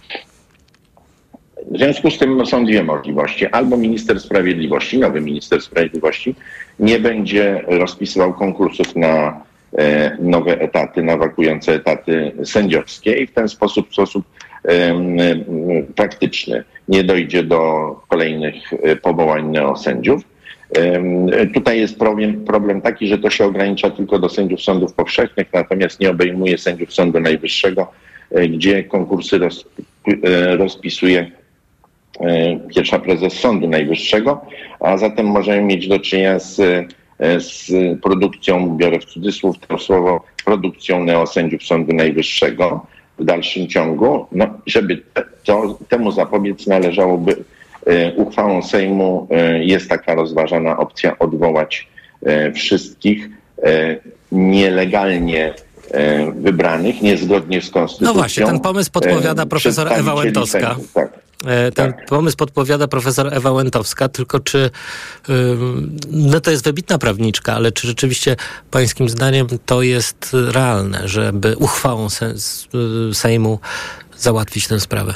W 1.71 1.79
związku 1.79 2.11
z 2.11 2.19
tym 2.19 2.47
są 2.47 2.65
dwie 2.65 2.85
możliwości. 2.85 3.47
Albo 3.47 3.77
minister 3.77 4.21
sprawiedliwości, 4.21 4.99
nowy 4.99 5.21
minister 5.21 5.63
sprawiedliwości, 5.63 6.35
nie 6.81 6.99
będzie 6.99 7.65
rozpisywał 7.67 8.35
konkursów 8.35 8.97
na 8.97 9.41
e, 9.79 10.17
nowe 10.21 10.61
etaty, 10.61 11.03
na 11.03 11.17
wakujące 11.17 11.75
etaty 11.75 12.33
sędziowskie 12.45 13.13
i 13.13 13.27
w 13.27 13.33
ten 13.33 13.49
sposób, 13.49 13.91
w 13.91 13.93
sposób 13.93 14.25
em, 14.65 15.17
praktyczny 15.97 16.65
nie 16.89 17.05
dojdzie 17.05 17.43
do 17.43 17.91
kolejnych 18.09 18.73
e, 18.73 18.97
powołań 18.97 19.47
neosędziów. 19.51 20.23
Tutaj 21.55 21.81
jest 21.81 21.99
problem, 21.99 22.45
problem 22.45 22.81
taki, 22.81 23.09
że 23.09 23.19
to 23.19 23.31
się 23.31 23.45
ogranicza 23.45 23.91
tylko 23.91 24.19
do 24.19 24.29
sędziów 24.29 24.63
sądów 24.63 24.93
powszechnych, 24.95 25.53
natomiast 25.53 26.01
nie 26.01 26.11
obejmuje 26.11 26.59
sędziów 26.59 26.95
Sądu 26.95 27.21
Najwyższego, 27.21 27.93
e, 28.31 28.49
gdzie 28.49 28.85
konkursy 28.85 29.39
roz, 29.39 29.65
e, 30.25 30.57
rozpisuje 30.57 31.31
e, 32.21 32.61
pierwsza 32.75 32.99
prezes 32.99 33.33
Sądu 33.33 33.69
Najwyższego, 33.69 34.41
a 34.81 34.97
zatem 34.97 35.27
możemy 35.27 35.63
mieć 35.63 35.89
do 35.89 35.99
czynienia 35.99 36.39
z, 36.39 36.57
z 37.39 37.71
produkcją, 38.03 38.77
biorę 38.77 38.99
w 39.01 39.05
cudzysłów 39.05 39.57
to 39.59 39.79
słowo, 39.79 40.25
produkcją 40.45 41.05
neosędziów 41.05 41.63
Sądu 41.63 41.93
Najwyższego 41.93 42.87
w 43.19 43.25
dalszym 43.25 43.69
ciągu. 43.69 44.27
No, 44.33 44.47
żeby 44.67 45.03
to, 45.45 45.79
temu 45.89 46.13
zapobiec 46.13 46.67
należałoby 46.67 47.45
uchwałą 48.17 48.63
Sejmu 48.63 49.29
e, 49.31 49.65
jest 49.65 49.89
taka 49.89 50.15
rozważana 50.15 50.77
opcja 50.79 51.19
odwołać 51.19 51.89
e, 52.23 52.53
wszystkich 52.53 53.29
e, 53.63 53.97
nielegalnie 54.33 55.55
e, 55.91 56.33
wybranych, 56.33 57.03
niezgodnie 57.03 57.63
z 57.63 57.71
konstytucją. 57.71 58.15
No 58.15 58.15
właśnie, 58.15 58.47
ten 58.47 58.61
pomysł 58.61 58.91
podpowiada 58.91 59.43
e, 59.43 59.47
profesor 59.47 59.93
Ewa 59.93 60.15
Łętowska. 60.15 60.77
Tak. 60.95 61.27
E, 61.47 61.73
Ten 61.73 61.95
pomysł 62.09 62.37
podpowiada 62.37 62.89
profesor 62.89 63.35
Ewa 63.35 63.53
Łętowska, 63.53 64.09
tylko 64.09 64.41
czy, 64.41 64.71
no 66.11 66.41
to 66.41 66.51
jest 66.51 66.65
wybitna 66.65 66.99
prawniczka, 66.99 67.55
ale 67.55 67.73
czy 67.73 67.87
rzeczywiście 67.87 68.37
pańskim 68.71 69.09
zdaniem 69.09 69.47
to 69.67 69.83
jest 69.83 70.37
realne, 70.53 71.09
żeby 71.09 71.57
uchwałą 71.57 72.07
y, 73.11 73.15
Sejmu 73.15 73.59
załatwić 74.19 74.69
tę 74.69 74.81
sprawę? 74.81 75.15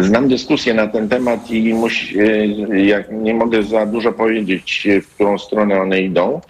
Znam 0.00 0.28
dyskusję 0.28 0.74
na 0.74 0.86
ten 0.86 1.08
temat 1.08 1.50
i 1.50 1.74
musi, 1.74 2.20
e, 2.20 2.46
jak 2.86 3.12
nie 3.12 3.34
mogę 3.34 3.62
za 3.62 3.86
dużo 3.86 4.12
powiedzieć, 4.12 4.86
e, 4.86 5.00
w 5.00 5.08
którą 5.14 5.38
stronę 5.38 5.80
one 5.80 6.00
idą. 6.00 6.40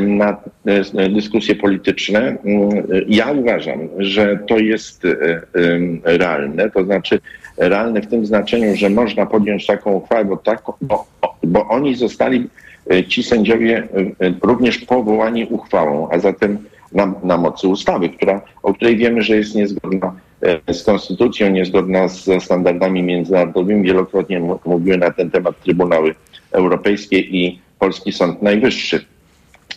Na 0.00 0.36
e, 0.66 1.08
dyskusje 1.08 1.54
polityczne. 1.54 2.18
Mm, 2.18 2.70
Ja 3.08 3.32
uważam, 3.32 3.78
że 3.98 4.38
to 4.48 4.58
jest 4.58 5.02
realne, 6.04 6.70
to 6.70 6.84
znaczy 6.84 7.20
realne 7.56 8.00
w 8.00 8.06
tym 8.06 8.26
znaczeniu, 8.26 8.76
że 8.76 8.90
można 8.90 9.26
podjąć 9.26 9.66
taką 9.66 9.92
uchwałę, 9.92 10.24
bo, 10.24 10.36
tak, 10.36 10.62
bo, 10.80 11.06
bo 11.42 11.68
oni 11.68 11.96
zostali, 11.96 12.48
ci 13.08 13.22
sędziowie, 13.22 13.88
również 14.42 14.78
powołani 14.78 15.44
uchwałą, 15.44 16.08
a 16.10 16.18
zatem 16.18 16.58
na, 16.92 17.14
na 17.22 17.36
mocy 17.36 17.68
ustawy, 17.68 18.08
która, 18.08 18.40
o 18.62 18.74
której 18.74 18.96
wiemy, 18.96 19.22
że 19.22 19.36
jest 19.36 19.54
niezgodna 19.54 20.14
z 20.72 20.82
konstytucją, 20.84 21.50
niezgodna 21.50 22.08
ze 22.08 22.40
standardami 22.40 23.02
międzynarodowymi. 23.02 23.82
Wielokrotnie 23.82 24.40
mówiły 24.64 24.96
na 24.98 25.10
ten 25.10 25.30
temat 25.30 25.60
Trybunały 25.62 26.14
Europejskie 26.52 27.18
i 27.18 27.58
Polski 27.78 28.12
Sąd 28.12 28.42
Najwyższy. 28.42 29.04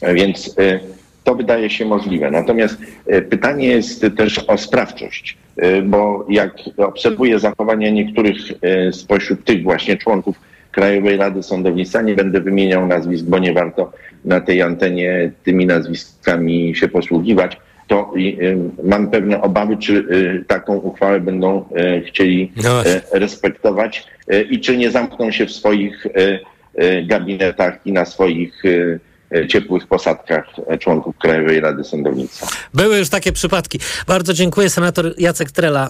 E, 0.02 0.14
Więc 0.14 0.56
e, 0.60 0.80
to 1.24 1.36
wydaje 1.36 1.70
się 1.70 1.86
możliwe. 1.86 2.32
Natomiast 2.32 2.78
e, 3.08 3.22
pytanie 3.22 3.68
jest 3.68 4.06
też 4.18 4.40
o 4.40 4.58
sprawczość, 4.58 5.38
e, 5.58 5.82
bo 5.82 6.26
jak 6.30 6.54
obserwuję 6.78 7.40
zachowania 7.40 7.90
niektórych 7.90 8.38
e, 8.62 8.94
spośród 8.94 9.44
tych 9.44 9.64
właśnie 9.64 9.98
członków 9.98 10.40
Krajowej 10.72 11.18
Rady 11.18 11.44
Sądownictwa. 11.44 12.02
Nie 12.02 12.16
będę 12.16 12.42
wymieniał 12.42 12.88
nazwisk, 12.88 13.26
bo 13.26 13.40
nie 13.40 13.54
warto 13.54 13.92
na 14.26 14.42
tej 14.42 14.62
antenie 14.62 15.32
tymi 15.44 15.66
nazwiskami 15.66 16.76
się 16.76 16.88
posługiwać. 16.88 17.58
To 17.88 18.12
y, 18.18 18.58
mam 18.84 19.12
pewne 19.12 19.42
obawy, 19.42 19.78
czy 19.78 19.94
y, 19.94 20.46
taką 20.48 20.76
uchwałę 20.76 21.20
będą 21.20 21.66
y, 21.78 22.04
chcieli 22.08 22.52
No 22.64 22.86
y, 22.86 23.02
respektować 23.12 24.08
y, 24.34 24.42
i 24.42 24.60
czy 24.60 24.78
nie 24.78 24.92
zamkną 24.92 25.32
się 25.32 25.46
w 25.46 25.52
swoich 25.52 26.06
y, 26.06 26.40
y, 26.84 27.04
gabinetach 27.06 27.80
i 27.86 27.92
na 27.92 28.06
swoich 28.06 28.66
y, 28.66 29.00
y, 29.36 29.48
ciepłych 29.48 29.88
posadkach 29.88 30.46
y, 30.74 30.78
członków 30.78 31.18
Krajowej 31.18 31.60
Rady 31.60 31.84
Sądownictwa. 31.84 32.48
Były 32.74 32.98
już 32.98 33.10
takie 33.10 33.32
przypadki. 33.32 33.80
Bardzo 34.08 34.34
dziękuję. 34.34 34.70
Senator 34.70 35.14
Jacek 35.18 35.52
Trela 35.52 35.90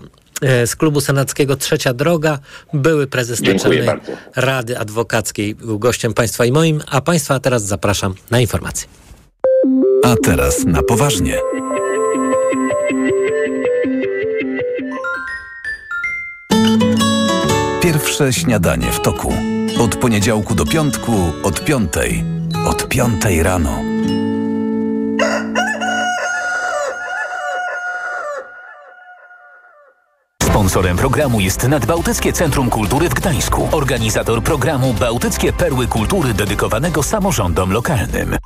z 0.66 0.76
klubu 0.76 1.02
senackiego 1.02 1.56
Trzecia 1.56 1.94
Droga, 1.94 2.40
były 2.74 3.08
prezes 3.08 3.42
Naczelnej. 3.42 3.88
Rady 4.36 4.78
Adwokackiej, 4.78 5.56
był 5.56 5.80
gościem 5.80 6.14
państwa 6.14 6.46
i 6.46 6.52
moim, 6.52 6.82
a 6.92 7.02
państwa 7.02 7.40
teraz 7.40 7.64
zapraszam 7.66 8.14
na 8.32 8.40
informacje. 8.40 8.88
A 10.04 10.16
teraz 10.24 10.66
na 10.66 10.84
poważnie. 10.84 11.38
Pierwsze 17.82 18.34
śniadanie 18.34 18.92
w 18.92 19.00
toku. 19.00 19.34
Od 19.80 19.96
poniedziałku 19.96 20.56
do 20.56 20.66
piątku, 20.66 21.12
od 21.44 21.66
piątej. 21.66 22.24
Od 22.68 22.88
piątej 22.88 23.44
rano. 23.44 23.80
Sponsorem 30.44 30.98
programu 30.98 31.40
jest 31.40 31.68
Nadbałtyckie 31.68 32.34
Centrum 32.34 32.70
Kultury 32.70 33.10
w 33.10 33.14
Gdańsku. 33.14 33.70
Organizator 33.72 34.44
programu 34.44 34.94
Bałtyckie 34.94 35.54
Perły 35.54 35.88
Kultury 35.88 36.34
dedykowanego 36.34 37.04
samorządom 37.04 37.72
lokalnym. 37.72 38.38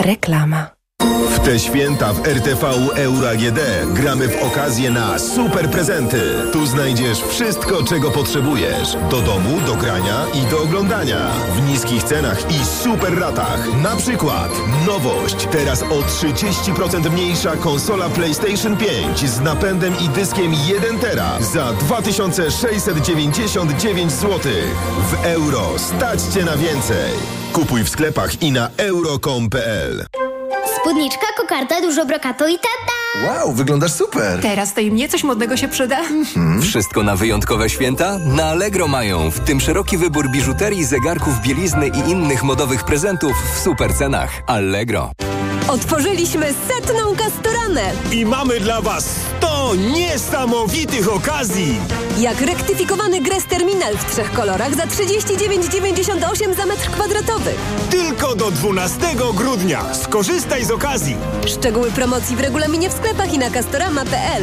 Reklama. 0.00 0.79
W 1.00 1.38
te 1.44 1.58
święta 1.58 2.12
w 2.12 2.26
RTV 2.26 2.68
Euro 2.94 3.30
AGD 3.30 3.58
gramy 3.94 4.28
w 4.28 4.42
okazję 4.42 4.90
na 4.90 5.18
super 5.18 5.70
prezenty. 5.70 6.20
Tu 6.52 6.66
znajdziesz 6.66 7.22
wszystko, 7.22 7.84
czego 7.84 8.10
potrzebujesz. 8.10 8.96
Do 9.10 9.20
domu, 9.20 9.60
do 9.66 9.74
grania 9.74 10.26
i 10.34 10.40
do 10.50 10.62
oglądania. 10.62 11.30
W 11.56 11.70
niskich 11.70 12.02
cenach 12.02 12.50
i 12.50 12.64
super 12.64 13.18
ratach. 13.18 13.68
Na 13.82 13.96
przykład 13.96 14.50
nowość. 14.86 15.48
Teraz 15.52 15.82
o 15.82 15.86
30% 15.86 17.10
mniejsza 17.10 17.56
konsola 17.56 18.08
PlayStation 18.08 18.76
5 18.76 19.30
z 19.30 19.40
napędem 19.40 19.94
i 20.04 20.08
dyskiem 20.08 20.52
1 20.68 20.98
tera 20.98 21.38
za 21.40 21.72
2699 21.72 24.12
zł. 24.12 24.38
W 25.10 25.24
euro 25.24 25.62
stać 25.76 26.22
cię 26.22 26.44
na 26.44 26.56
więcej. 26.56 27.12
Kupuj 27.52 27.84
w 27.84 27.88
sklepach 27.88 28.42
i 28.42 28.52
na 28.52 28.68
euro.com.pl. 28.76 30.06
Spódniczka, 30.76 31.26
kokardka, 31.36 31.80
dużo 31.80 32.06
brokatu 32.06 32.48
i 32.48 32.54
tata! 32.58 32.92
Wow, 33.28 33.52
wyglądasz 33.52 33.92
super! 33.92 34.40
Teraz 34.42 34.74
to 34.74 34.80
i 34.80 34.90
mnie 34.90 35.08
coś 35.08 35.24
modnego 35.24 35.56
się 35.56 35.68
przyda. 35.68 35.96
Wszystko 36.62 37.02
na 37.02 37.16
wyjątkowe 37.16 37.70
święta? 37.70 38.18
Na 38.18 38.44
Allegro 38.44 38.88
mają, 38.88 39.30
w 39.30 39.40
tym 39.40 39.60
szeroki 39.60 39.98
wybór 39.98 40.28
biżuterii, 40.30 40.84
zegarków, 40.84 41.40
bielizny 41.40 41.88
i 41.88 42.10
innych 42.10 42.42
modowych 42.42 42.84
prezentów 42.84 43.32
w 43.54 43.58
super 43.58 43.94
cenach. 43.94 44.30
Allegro. 44.46 45.10
Otworzyliśmy 45.70 46.54
setną 46.68 47.16
kastoranę. 47.16 47.92
I 48.12 48.26
mamy 48.26 48.60
dla 48.60 48.80
Was 48.80 49.04
100 49.38 49.74
niesamowitych 49.74 51.12
okazji! 51.12 51.80
Jak 52.18 52.40
rektyfikowany 52.40 53.20
Gres 53.20 53.46
Terminal 53.46 53.96
w 53.96 54.12
trzech 54.12 54.32
kolorach 54.32 54.74
za 54.74 54.82
39,98 54.84 56.54
za 56.54 56.66
metr 56.66 56.90
kwadratowy. 56.90 57.50
Tylko 57.90 58.34
do 58.34 58.50
12 58.50 58.98
grudnia. 59.34 59.94
Skorzystaj 59.94 60.64
z 60.64 60.70
okazji. 60.70 61.16
Szczegóły 61.46 61.90
promocji 61.90 62.36
w 62.36 62.40
regulaminie 62.40 62.90
w 62.90 62.92
sklepach 62.92 63.34
i 63.34 63.38
na 63.38 63.50
castorama.pl. 63.50 64.42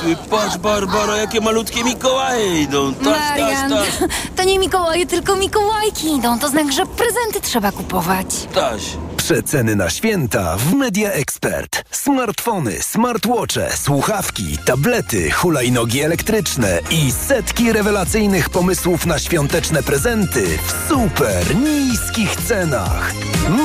Ty 0.00 0.16
patrz, 0.30 0.56
Barbara, 0.58 1.16
jakie 1.16 1.40
malutkie 1.40 1.84
Mikołaje 1.84 2.62
idą. 2.62 2.94
Taś, 2.94 3.04
Marian, 3.04 3.70
taś, 3.70 3.88
taś, 3.98 4.08
to 4.36 4.44
nie 4.44 4.58
Mikołaje, 4.58 5.06
tylko 5.06 5.36
Mikołajki 5.36 6.16
idą. 6.16 6.38
To 6.38 6.48
znak, 6.48 6.72
że 6.72 6.86
prezenty 6.86 7.40
trzeba 7.42 7.72
kupować. 7.72 8.26
taś. 8.54 8.82
Przeceny 9.16 9.76
na 9.76 9.90
święta 9.90 10.56
w 10.56 10.74
Media 10.74 11.10
Expert. 11.10 11.84
Smartfony, 11.90 12.82
smartwatche, 12.82 13.76
słuchawki, 13.76 14.58
tablety, 14.64 15.30
hulajnogi 15.30 16.00
elektryczne 16.00 16.80
i 16.90 17.12
setki 17.28 17.72
rewelacyjnych 17.72 18.50
pomysłów 18.50 19.06
na 19.06 19.18
świąteczne 19.18 19.82
prezenty 19.82 20.58
w 20.58 20.88
super 20.88 21.56
niskich 21.56 22.36
cenach. 22.36 23.12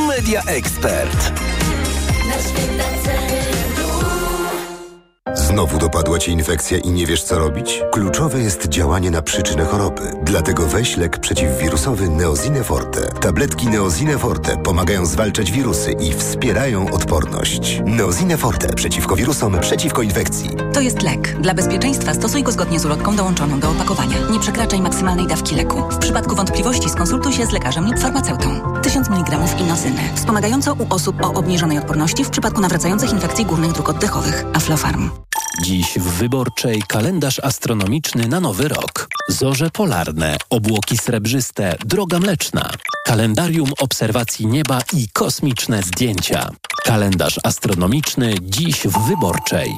Media 0.08 0.42
Expert. 0.42 1.32
Znowu 5.34 5.78
dopadła 5.78 6.20
Cię 6.20 6.32
infekcja 6.32 6.78
i 6.78 6.90
nie 6.92 7.06
wiesz 7.06 7.24
co 7.24 7.40
robić? 7.40 7.82
Kluczowe 7.92 8.40
jest 8.40 8.68
działanie 8.68 9.12
na 9.12 9.22
przyczynę 9.22 9.66
choroby. 9.66 10.02
Dlatego 10.24 10.68
weź 10.68 10.98
lek 10.98 11.18
przeciwwirusowy 11.18 12.10
Neozine 12.10 12.64
Forte. 12.64 13.02
Tabletki 13.02 13.68
Neozine 13.68 14.18
Forte 14.18 14.58
pomagają 14.58 15.06
zwalczać 15.06 15.52
wirusy 15.52 15.92
i 15.92 16.14
wspierają 16.14 16.92
odporność. 16.92 17.82
Neozine 17.86 18.38
Forte 18.38 18.74
przeciwko 18.74 19.16
wirusom, 19.16 19.60
przeciwko 19.62 20.02
infekcji. 20.02 20.50
To 20.74 20.82
jest 20.82 21.02
lek. 21.02 21.42
Dla 21.42 21.54
bezpieczeństwa 21.54 22.14
stosuj 22.14 22.44
go 22.44 22.52
zgodnie 22.52 22.80
z 22.80 22.86
ulotką 22.86 23.16
dołączoną 23.16 23.60
do 23.60 23.70
opakowania. 23.70 24.18
Nie 24.32 24.40
przekraczaj 24.40 24.82
maksymalnej 24.82 25.28
dawki 25.28 25.56
leku. 25.56 25.84
W 25.92 25.98
przypadku 25.98 26.36
wątpliwości 26.36 26.90
skonsultuj 26.90 27.34
się 27.34 27.46
z 27.46 27.52
lekarzem 27.52 27.86
lub 27.86 28.00
farmaceutą. 28.00 28.82
1000 28.84 29.08
mg 29.10 29.40
inozyny. 29.60 30.02
Wspomagająco 30.16 30.74
u 30.74 30.94
osób 30.94 31.22
o 31.22 31.34
obniżonej 31.34 31.78
odporności 31.78 32.26
w 32.26 32.30
przypadku 32.30 32.62
nawracających 32.62 33.12
infekcji 33.12 33.46
górnych 33.46 33.72
dróg 33.72 33.90
oddechowych. 33.90 34.46
Aflofarm. 34.54 35.10
Dziś 35.62 36.00
w 36.00 36.04
Wyborczej 36.04 36.84
kalendarz 36.88 37.40
astronomiczny 37.40 38.28
na 38.28 38.40
nowy 38.40 38.68
rok. 38.68 39.08
Zorze 39.30 39.70
polarne, 39.70 40.38
obłoki 40.50 40.98
srebrzyste, 40.98 41.76
droga 41.86 42.20
mleczna. 42.20 42.70
Kalendarium 43.06 43.70
obserwacji 43.80 44.48
nieba 44.48 44.80
i 44.94 45.08
kosmiczne 45.14 45.84
zdjęcia. 45.84 46.50
Kalendarz 46.84 47.40
astronomiczny 47.44 48.36
dziś 48.42 48.88
w 48.88 49.08
Wyborczej. 49.08 49.74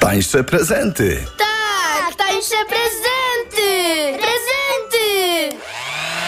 Tańsze 0.00 0.44
prezenty. 0.44 1.24
Tak, 1.38 2.16
tańsze 2.16 2.56
prezenty! 2.68 4.18
Prezenty! 4.18 5.56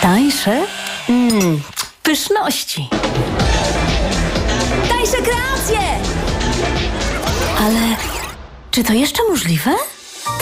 Tańsze? 0.02 0.66
Mmm, 1.08 1.60
pyszności. 2.02 2.88
Tańsze 4.88 5.16
kreacje! 5.16 5.78
Ale 7.58 7.96
czy 8.70 8.84
to 8.84 8.92
jeszcze 8.92 9.22
możliwe? 9.30 9.70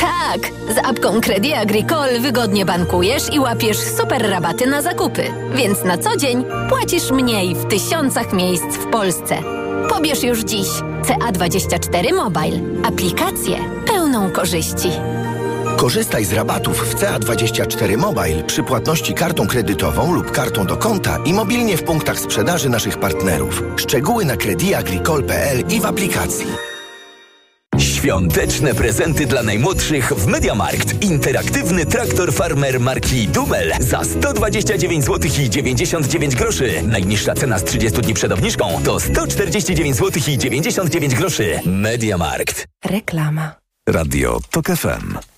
Tak! 0.01 0.41
Z 0.75 0.79
apką 0.89 1.21
Credit 1.21 1.55
Agricole 1.55 2.21
wygodnie 2.21 2.65
bankujesz 2.65 3.23
i 3.33 3.41
łapiesz 3.41 3.79
super 3.79 4.31
rabaty 4.31 4.67
na 4.67 4.83
zakupy. 4.83 5.33
Więc 5.55 5.85
na 5.85 5.99
co 5.99 6.17
dzień 6.17 6.45
płacisz 6.69 7.11
mniej 7.11 7.55
w 7.55 7.65
tysiącach 7.67 8.33
miejsc 8.33 8.65
w 8.65 8.91
Polsce. 8.91 9.43
Pobierz 9.89 10.23
już 10.23 10.41
dziś 10.41 10.67
CA24 11.03 12.15
Mobile. 12.17 12.61
Aplikację 12.85 13.57
pełną 13.87 14.31
korzyści. 14.31 14.91
Korzystaj 15.79 16.25
z 16.25 16.33
rabatów 16.33 16.91
w 16.91 16.95
CA24 16.95 17.97
Mobile 17.97 18.45
przy 18.45 18.63
płatności 18.63 19.15
kartą 19.15 19.47
kredytową 19.47 20.15
lub 20.15 20.31
kartą 20.31 20.67
do 20.67 20.77
konta 20.77 21.19
i 21.25 21.33
mobilnie 21.33 21.77
w 21.77 21.83
punktach 21.83 22.21
sprzedaży 22.21 22.69
naszych 22.69 22.99
partnerów. 22.99 23.63
Szczegóły 23.77 24.25
na 24.25 24.37
crediagricole.pl 24.37 25.65
i 25.71 25.81
w 25.81 25.87
aplikacji. 25.87 26.47
Świąteczne 27.79 28.75
prezenty 28.75 29.27
dla 29.27 29.43
najmłodszych 29.43 30.13
w 30.13 30.27
Mediamarkt. 30.27 31.03
Interaktywny 31.03 31.87
traktor 31.87 32.33
farmer 32.33 32.81
marki 32.81 33.29
Dumel 33.29 33.73
za 33.81 34.05
129 34.05 35.05
zł 35.05 35.31
i 35.45 35.51
99 35.51 36.37
groszy. 36.37 36.83
Najniższa 36.83 37.35
cena 37.35 37.59
z 37.59 37.65
30 37.65 38.01
dni 38.01 38.15
przed 38.15 38.33
obniżką 38.33 38.81
to 38.85 39.01
149 39.01 39.97
zł 39.97 40.23
i 40.29 40.39
99 40.39 41.15
groszy. 41.15 41.61
Mediamarkt. 41.67 42.67
Reklama. 42.85 43.55
Radio 43.89 44.41
TOK 44.51 44.67
FM. 44.67 45.38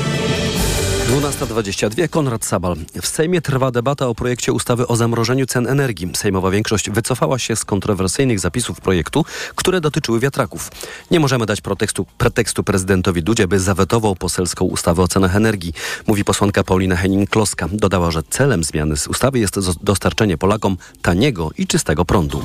12.22 1.11 2.09
Konrad 2.09 2.45
Sabal. 2.45 2.75
W 3.01 3.07
Sejmie 3.07 3.41
trwa 3.41 3.71
debata 3.71 4.07
o 4.07 4.15
projekcie 4.15 4.53
ustawy 4.53 4.87
o 4.87 4.95
zamrożeniu 4.95 5.45
cen 5.45 5.67
energii. 5.67 6.11
Sejmowa 6.15 6.51
większość 6.51 6.89
wycofała 6.89 7.39
się 7.39 7.55
z 7.55 7.65
kontrowersyjnych 7.65 8.39
zapisów 8.39 8.81
projektu, 8.81 9.25
które 9.55 9.81
dotyczyły 9.81 10.19
wiatraków. 10.19 10.71
Nie 11.11 11.19
możemy 11.19 11.45
dać 11.45 11.61
pretekstu, 11.61 12.05
pretekstu 12.17 12.63
prezydentowi 12.63 13.23
Dudzie, 13.23 13.47
by 13.47 13.59
zawetował 13.59 14.15
poselską 14.15 14.65
ustawę 14.65 15.03
o 15.03 15.07
cenach 15.07 15.35
energii, 15.35 15.73
mówi 16.07 16.23
posłanka 16.23 16.63
Paulina 16.63 16.95
Henning-Kloska. 16.95 17.69
Dodała, 17.71 18.11
że 18.11 18.23
celem 18.23 18.63
zmiany 18.63 18.97
z 18.97 19.07
ustawy 19.07 19.39
jest 19.39 19.59
dostarczenie 19.83 20.37
Polakom 20.37 20.77
taniego 21.01 21.49
i 21.57 21.67
czystego 21.67 22.05
prądu. 22.05 22.43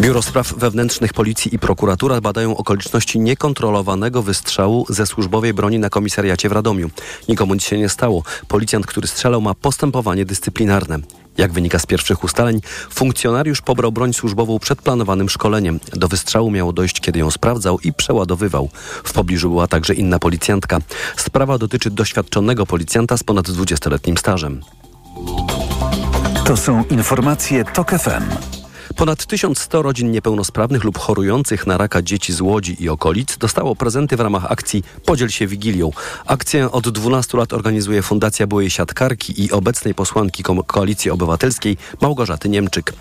Biuro 0.00 0.22
Spraw 0.22 0.54
Wewnętrznych 0.54 1.12
Policji 1.12 1.54
i 1.54 1.58
Prokuratura 1.58 2.20
badają 2.20 2.56
okoliczności 2.56 3.20
niekontrolowanego 3.20 4.22
wystrzału 4.22 4.86
ze 4.88 5.06
służbowej 5.06 5.54
broni 5.54 5.78
na 5.78 5.90
komisariacie 5.90 6.48
w 6.48 6.52
Radomiu. 6.52 6.90
Nikomu 7.28 7.54
nic 7.54 7.64
się 7.64 7.78
nie 7.78 7.88
stało. 7.88 8.22
Policjant, 8.48 8.86
który 8.86 9.06
strzelał, 9.06 9.40
ma 9.40 9.54
postępowanie 9.54 10.24
dyscyplinarne. 10.24 10.98
Jak 11.38 11.52
wynika 11.52 11.78
z 11.78 11.86
pierwszych 11.86 12.24
ustaleń, 12.24 12.60
funkcjonariusz 12.90 13.60
pobrał 13.60 13.92
broń 13.92 14.12
służbową 14.12 14.58
przed 14.58 14.82
planowanym 14.82 15.28
szkoleniem. 15.28 15.80
Do 15.92 16.08
wystrzału 16.08 16.50
miało 16.50 16.72
dojść, 16.72 17.00
kiedy 17.00 17.18
ją 17.18 17.30
sprawdzał 17.30 17.78
i 17.80 17.92
przeładowywał. 17.92 18.70
W 19.04 19.12
pobliżu 19.12 19.48
była 19.48 19.66
także 19.66 19.94
inna 19.94 20.18
policjantka. 20.18 20.78
Sprawa 21.16 21.58
dotyczy 21.58 21.90
doświadczonego 21.90 22.66
policjanta 22.66 23.16
z 23.16 23.22
ponad 23.22 23.48
20-letnim 23.48 24.18
stażem. 24.18 24.60
To 26.44 26.56
są 26.56 26.84
informacje 26.90 27.64
TOK 27.64 27.90
FM. 27.90 28.53
Ponad 28.96 29.26
1100 29.26 29.82
rodzin 29.82 30.10
niepełnosprawnych 30.10 30.84
lub 30.84 30.98
chorujących 30.98 31.66
na 31.66 31.76
raka 31.76 32.02
dzieci 32.02 32.32
z 32.32 32.40
Łodzi 32.40 32.82
i 32.82 32.88
okolic 32.88 33.38
dostało 33.38 33.76
prezenty 33.76 34.16
w 34.16 34.20
ramach 34.20 34.52
akcji 34.52 34.84
Podziel 35.04 35.28
się 35.28 35.46
Wigilią. 35.46 35.90
Akcję 36.26 36.70
od 36.70 36.88
12 36.88 37.38
lat 37.38 37.52
organizuje 37.52 38.02
Fundacja 38.02 38.46
Byłej 38.46 38.70
Siatkarki 38.70 39.44
i 39.44 39.52
obecnej 39.52 39.94
posłanki 39.94 40.42
Koalicji 40.66 41.10
Obywatelskiej 41.10 41.76
Małgorzaty 42.00 42.48
Niemczyk. 42.48 42.92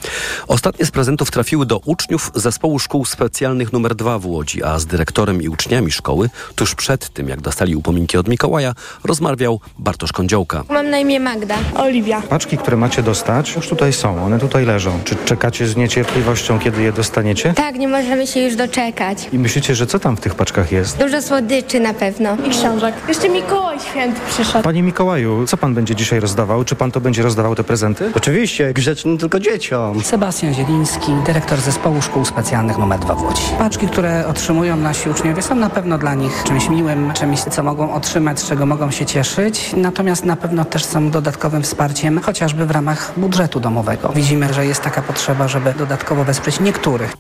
Ostatnie 0.48 0.86
z 0.86 0.92
prezentów 0.92 1.32
trafiły 1.32 1.66
do 1.66 1.78
uczniów 1.86 2.32
Zespołu 2.36 2.80
Szkół 2.80 3.06
Specjalnych 3.06 3.74
nr 3.74 3.96
2 3.96 4.20
w 4.20 4.26
Łodzi, 4.26 4.64
a 4.64 4.80
z 4.80 4.86
dyrektorem 4.86 5.42
i 5.42 5.50
uczniami 5.50 5.92
szkoły, 5.92 6.30
tuż 6.56 6.76
przed 6.76 7.10
tym 7.10 7.30
jak 7.30 7.42
dostali 7.42 7.76
upominki 7.76 8.18
od 8.18 8.28
Mikołaja, 8.28 8.74
rozmawiał 9.04 9.60
Bartosz 9.80 10.12
Kądziołka. 10.12 10.64
Mam 10.70 10.90
na 10.90 11.00
imię 11.00 11.20
Magda. 11.20 11.56
Oliwia. 11.76 12.22
Paczki, 12.22 12.58
które 12.58 12.78
macie 12.78 13.04
dostać, 13.04 13.56
już 13.56 13.68
tutaj 13.68 13.94
są, 13.94 14.26
one 14.26 14.40
tutaj 14.40 14.66
leżą. 14.66 15.00
Czy 15.04 15.16
czekacie 15.16 15.68
z 15.68 15.76
niecierpliwością, 15.84 16.60
kiedy 16.60 16.82
je 16.82 16.92
dostaniecie? 16.92 17.54
Tak, 17.54 17.76
nie 17.76 17.88
możemy 17.88 18.28
się 18.28 18.40
już 18.40 18.56
doczekać. 18.56 19.18
I 19.34 19.40
myślicie, 19.40 19.76
że 19.76 19.88
co 19.88 20.00
tam 20.00 20.18
w 20.18 20.20
tych 20.20 20.36
paczkach 20.36 20.72
jest? 20.72 20.98
Dużo 20.98 21.22
słodyczy 21.22 21.80
na 21.80 21.94
pewno. 21.94 22.38
I 22.48 22.50
książek. 22.50 22.96
Jeszcze 23.08 23.30
Mikołaj 23.30 23.80
Święty 23.80 24.20
przyszedł. 24.30 24.64
Panie 24.64 24.84
Mikołaju, 24.84 25.48
co 25.48 25.58
pan 25.58 25.74
będzie 25.74 25.96
dzisiaj 25.96 26.20
rozdawał? 26.20 26.64
Czy 26.64 26.76
pan 26.76 26.92
to 26.92 27.02
będzie 27.02 27.24
rozdawał 27.24 27.56
te 27.56 27.64
prezenty? 27.64 28.12
Oczywiście, 28.16 28.74
grzecznym 28.74 29.18
tylko 29.18 29.40
dzieciom. 29.40 30.04
Sebastian 30.04 30.54
Zieliński, 30.54 31.12
dyrektor 31.26 31.60
Zespołu 31.60 32.02
Szkół 32.02 32.26
Specjalnych 32.26 32.78
nr 32.80 33.00
2 33.00 33.16
w 33.16 33.24
Łodzi. 33.24 33.44
Paczki, 33.58 33.88
które 33.88 34.28
otrzymują 34.28 34.78
nasi 34.78 35.10
uczniowie 35.10 35.42
są 35.42 35.56
na 35.56 35.70
pewno 35.70 35.98
dla 35.98 36.14
nich 36.16 36.44
czymś 36.44 36.70
miłym, 36.70 37.14
czymś, 37.14 37.40
co 37.40 37.64
mogą 37.64 37.94
otrzymać, 37.94 38.40
z 38.40 38.48
czego 38.50 38.66
mogą 38.66 38.92
się 38.92 39.06
cieszyć. 39.06 39.72
Natomiast 39.78 40.26
na 40.26 40.36
pewno 40.36 40.66
też 40.66 40.86
są 40.86 41.10
dodatkowym 41.12 41.64
wsparciem, 41.64 42.20
chociażby 42.20 42.66
w 42.66 42.72
ramach 42.72 43.14
budżetu 43.18 43.60
domowego. 43.60 44.10
Widzimy, 44.10 44.54
że 44.54 44.66
jest 44.66 44.82
taka 44.82 45.02
potrzeba, 45.02 45.48
żeby 45.48 45.73
dodatkowo 45.74 46.24
wesprzeć 46.24 46.60
niektórych. 46.60 47.14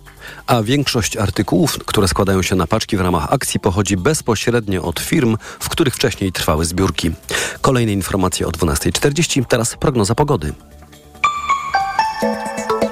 A 0.48 0.63
większość 0.63 1.18
artykułów, 1.18 1.80
które 1.86 2.08
składają 2.08 2.42
się 2.42 2.56
na 2.56 2.68
paczki 2.68 2.98
w 2.98 3.02
ramach 3.02 3.34
akcji, 3.34 3.60
pochodzi 3.60 3.98
bezpośrednio 3.98 4.84
od 4.84 5.00
firm, 5.00 5.38
w 5.60 5.70
których 5.70 5.96
wcześniej 5.96 6.32
trwały 6.32 6.66
zbiórki. 6.66 7.12
Kolejne 7.62 7.92
informacje 7.92 8.48
o 8.48 8.50
12.40, 8.50 9.46
teraz 9.46 9.76
prognoza 9.76 10.16
pogody. 10.16 10.54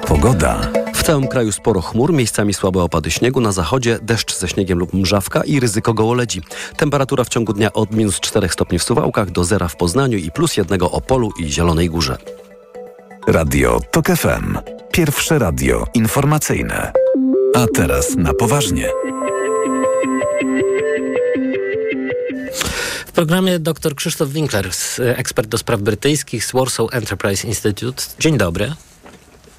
Pogoda. 0.06 0.60
W 0.94 1.02
całym 1.02 1.28
kraju 1.28 1.52
sporo 1.52 1.80
chmur, 1.80 2.12
miejscami 2.12 2.54
słabe 2.54 2.82
opady 2.82 3.10
śniegu, 3.10 3.40
na 3.40 3.52
zachodzie 3.52 3.98
deszcz 4.02 4.38
ze 4.38 4.48
śniegiem 4.48 4.78
lub 4.78 4.94
mrzawka 4.94 5.44
i 5.44 5.60
ryzyko 5.60 5.94
gołoledzi. 5.94 6.42
Temperatura 6.76 7.24
w 7.24 7.28
ciągu 7.28 7.52
dnia 7.52 7.72
od 7.72 7.90
minus 7.90 8.20
4 8.20 8.48
stopni 8.48 8.78
w 8.78 8.82
Suwałkach 8.82 9.30
do 9.30 9.44
zera 9.44 9.68
w 9.68 9.76
Poznaniu 9.76 10.18
i 10.18 10.30
plus 10.30 10.56
jednego 10.56 10.90
Opolu 10.90 11.32
i 11.38 11.52
Zielonej 11.52 11.90
Górze. 11.90 12.18
Radio 13.28 13.80
TOK 13.90 14.06
FM. 14.06 14.58
Pierwsze 14.92 15.38
radio 15.38 15.86
informacyjne. 15.94 16.92
A 17.54 17.66
teraz 17.74 18.16
na 18.16 18.34
poważnie. 18.34 18.88
W 23.06 23.12
programie 23.12 23.58
dr 23.58 23.94
Krzysztof 23.94 24.28
Winkler, 24.28 24.70
ekspert 24.98 25.48
do 25.48 25.58
spraw 25.58 25.80
brytyjskich 25.80 26.44
z 26.44 26.52
Warsaw 26.52 26.94
Enterprise 26.94 27.48
Institute. 27.48 28.02
Dzień 28.18 28.38
dobry. 28.38 28.72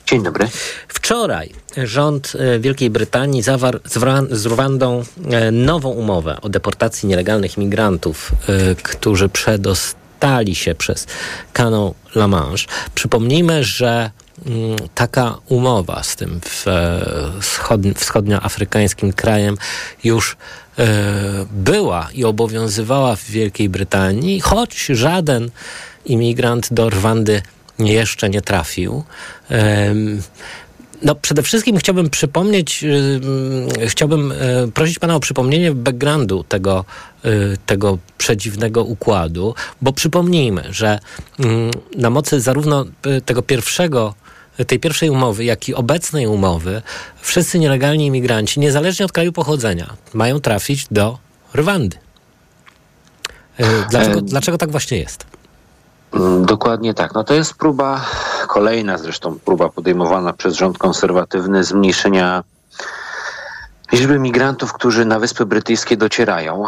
Dzień 0.06 0.24
dobry. 0.24 0.48
Wczoraj 0.88 1.52
rząd 1.84 2.34
e, 2.36 2.60
Wielkiej 2.60 2.90
Brytanii 2.90 3.42
zawarł 3.42 3.80
z 4.32 4.46
Rwandą 4.46 5.04
e, 5.32 5.52
nową 5.52 5.90
umowę 5.90 6.42
o 6.42 6.50
deportacji 6.50 7.10
nielegalnych 7.10 7.58
migrantów, 7.58 8.32
e, 8.48 8.76
którzy 8.76 9.30
przedostali 10.24 10.56
się 10.56 10.76
przez 10.76 11.08
kanał 11.54 11.96
La 12.16 12.28
Manche. 12.28 12.68
Przypomnijmy, 12.96 13.64
że 13.64 14.12
mm, 14.46 14.76
taka 14.96 15.38
umowa 15.50 16.04
z 16.04 16.16
tym 16.16 16.40
wschodnioafrykańskim 17.96 19.14
krajem 19.14 19.58
już 20.04 20.38
była 21.52 22.10
i 22.14 22.24
obowiązywała 22.26 23.16
w 23.16 23.24
Wielkiej 23.24 23.70
Brytanii, 23.70 24.42
choć 24.42 24.86
żaden 24.86 25.50
imigrant 26.06 26.74
do 26.74 26.90
Rwandy 26.90 27.42
jeszcze 27.80 28.30
nie 28.30 28.42
trafił. 28.42 29.04
No, 31.04 31.16
przede 31.16 31.44
wszystkim 31.44 31.78
chciałbym 31.78 32.10
przypomnieć, 32.10 32.86
chciałbym 33.88 34.34
prosić 34.74 35.00
Pana 35.00 35.16
o 35.16 35.20
przypomnienie 35.20 35.72
backgroundu 35.72 36.44
tego, 36.44 36.86
tego 37.66 37.98
przedziwnego 38.18 38.84
układu, 38.84 39.56
bo 39.82 39.94
przypomnijmy, 39.94 40.64
że 40.70 41.00
na 41.98 42.10
mocy 42.10 42.42
zarówno 42.42 42.86
tego 43.26 43.42
pierwszego 43.42 44.14
tej 44.68 44.80
pierwszej 44.80 45.10
umowy, 45.10 45.44
jak 45.44 45.70
i 45.70 45.76
obecnej 45.76 46.28
umowy, 46.28 46.82
wszyscy 47.22 47.60
nielegalni 47.60 48.06
imigranci, 48.06 48.60
niezależnie 48.60 49.06
od 49.06 49.12
kraju 49.12 49.32
pochodzenia, 49.32 49.94
mają 50.14 50.40
trafić 50.40 50.88
do 50.92 51.18
Rwandy. 51.56 51.98
Dlaczego, 53.90 54.22
dlaczego 54.22 54.58
tak 54.58 54.72
właśnie 54.72 54.98
jest? 54.98 55.26
Mm, 56.14 56.46
dokładnie 56.46 56.94
tak. 56.94 57.14
No 57.14 57.24
to 57.24 57.34
jest 57.34 57.54
próba, 57.54 58.06
kolejna 58.48 58.98
zresztą 58.98 59.40
próba 59.46 59.70
podejmowana 59.70 60.34
przez 60.34 60.56
rząd 60.56 60.78
konserwatywny 60.78 61.64
zmniejszenia 61.64 62.44
liczby 63.94 64.20
migrantów, 64.20 64.74
którzy 64.74 65.06
na 65.06 65.20
Wyspy 65.20 65.46
Brytyjskie 65.46 65.98
docierają. 65.98 66.66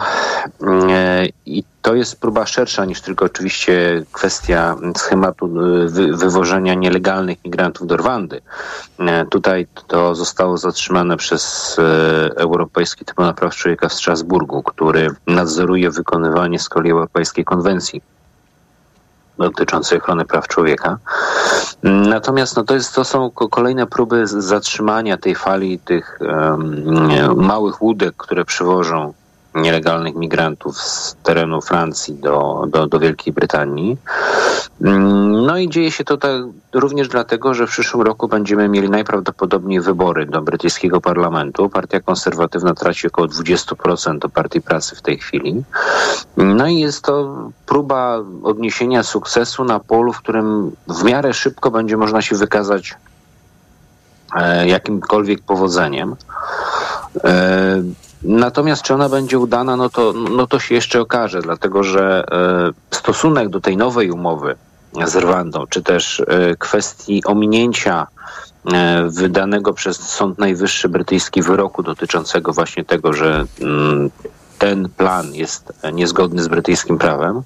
Mm, 0.61 0.89
e, 0.89 1.25
I 1.45 1.63
to 1.81 1.95
jest 1.95 2.19
próba 2.19 2.45
szersza 2.45 2.85
niż 2.85 3.01
tylko 3.01 3.25
oczywiście 3.25 4.03
kwestia 4.11 4.75
schematu 4.97 5.45
e, 5.45 5.87
wywożenia 6.17 6.73
nielegalnych 6.73 7.37
migrantów 7.45 7.87
do 7.87 7.97
Rwandy. 7.97 8.41
E, 8.99 9.25
tutaj 9.25 9.67
to 9.87 10.15
zostało 10.15 10.57
zatrzymane 10.57 11.17
przez 11.17 11.75
Europejski 12.35 13.05
Trybunał 13.05 13.33
Praw 13.33 13.55
Człowieka 13.55 13.89
w 13.89 13.93
Strasburgu, 13.93 14.63
który 14.63 15.09
nadzoruje 15.27 15.91
wykonywanie 15.91 16.59
z 16.59 16.69
kolei 16.69 16.91
Europejskiej 16.91 17.45
Konwencji 17.45 18.01
dotyczącej 19.37 19.97
ochrony 19.97 20.25
praw 20.25 20.47
człowieka. 20.47 20.97
Natomiast 21.83 22.55
no, 22.57 22.63
to, 22.63 22.73
jest, 22.73 22.95
to 22.95 23.03
są 23.03 23.31
kolejne 23.31 23.87
próby 23.87 24.27
zatrzymania 24.27 25.17
tej 25.17 25.35
fali 25.35 25.79
tych 25.79 26.19
um, 26.21 27.45
małych 27.45 27.81
łódek, 27.81 28.13
które 28.17 28.45
przywożą 28.45 29.13
nielegalnych 29.55 30.15
migrantów 30.15 30.77
z 30.77 31.15
terenu 31.23 31.61
Francji 31.61 32.13
do, 32.13 32.65
do, 32.67 32.87
do 32.87 32.99
Wielkiej 32.99 33.33
Brytanii. 33.33 33.97
No 35.45 35.57
i 35.57 35.69
dzieje 35.69 35.91
się 35.91 36.03
to 36.03 36.17
tak 36.17 36.41
również 36.73 37.07
dlatego, 37.07 37.53
że 37.53 37.67
w 37.67 37.69
przyszłym 37.69 38.01
roku 38.01 38.27
będziemy 38.27 38.69
mieli 38.69 38.89
najprawdopodobniej 38.89 39.81
wybory 39.81 40.25
do 40.25 40.41
brytyjskiego 40.41 41.01
parlamentu. 41.01 41.69
Partia 41.69 41.99
konserwatywna 41.99 42.73
traci 42.73 43.07
około 43.07 43.27
20% 43.27 44.19
do 44.19 44.29
partii 44.29 44.61
pracy 44.61 44.95
w 44.95 45.01
tej 45.01 45.17
chwili. 45.17 45.63
No 46.37 46.67
i 46.67 46.79
jest 46.79 47.01
to 47.01 47.37
próba 47.65 48.19
odniesienia 48.43 49.03
sukcesu 49.03 49.63
na 49.63 49.79
polu, 49.79 50.13
w 50.13 50.19
którym 50.19 50.71
w 50.87 51.03
miarę 51.03 51.33
szybko 51.33 51.71
będzie 51.71 51.97
można 51.97 52.21
się 52.21 52.35
wykazać 52.35 52.95
e, 54.35 54.67
jakimkolwiek 54.67 55.41
powodzeniem. 55.41 56.15
Natomiast 58.23 58.81
czy 58.81 58.93
ona 58.93 59.09
będzie 59.09 59.39
udana, 59.39 59.75
no 59.75 59.89
to, 59.89 60.13
no 60.13 60.47
to 60.47 60.59
się 60.59 60.75
jeszcze 60.75 61.01
okaże, 61.01 61.41
dlatego 61.41 61.83
że 61.83 62.25
e, 62.31 62.95
stosunek 62.95 63.49
do 63.49 63.61
tej 63.61 63.77
nowej 63.77 64.11
umowy 64.11 64.55
z 65.05 65.15
Rwandą, 65.15 65.65
czy 65.69 65.83
też 65.83 66.19
e, 66.19 66.55
kwestii 66.55 67.23
ominięcia 67.25 68.07
e, 68.73 69.07
wydanego 69.09 69.73
przez 69.73 69.99
Sąd 69.99 70.39
Najwyższy 70.39 70.89
brytyjski 70.89 71.41
wyroku 71.41 71.83
dotyczącego 71.83 72.53
właśnie 72.53 72.85
tego, 72.85 73.13
że 73.13 73.45
mm, 73.61 74.09
ten 74.59 74.89
plan 74.97 75.33
jest 75.33 75.73
niezgodny 75.93 76.43
z 76.43 76.47
brytyjskim 76.47 76.97
prawem, 76.97 77.41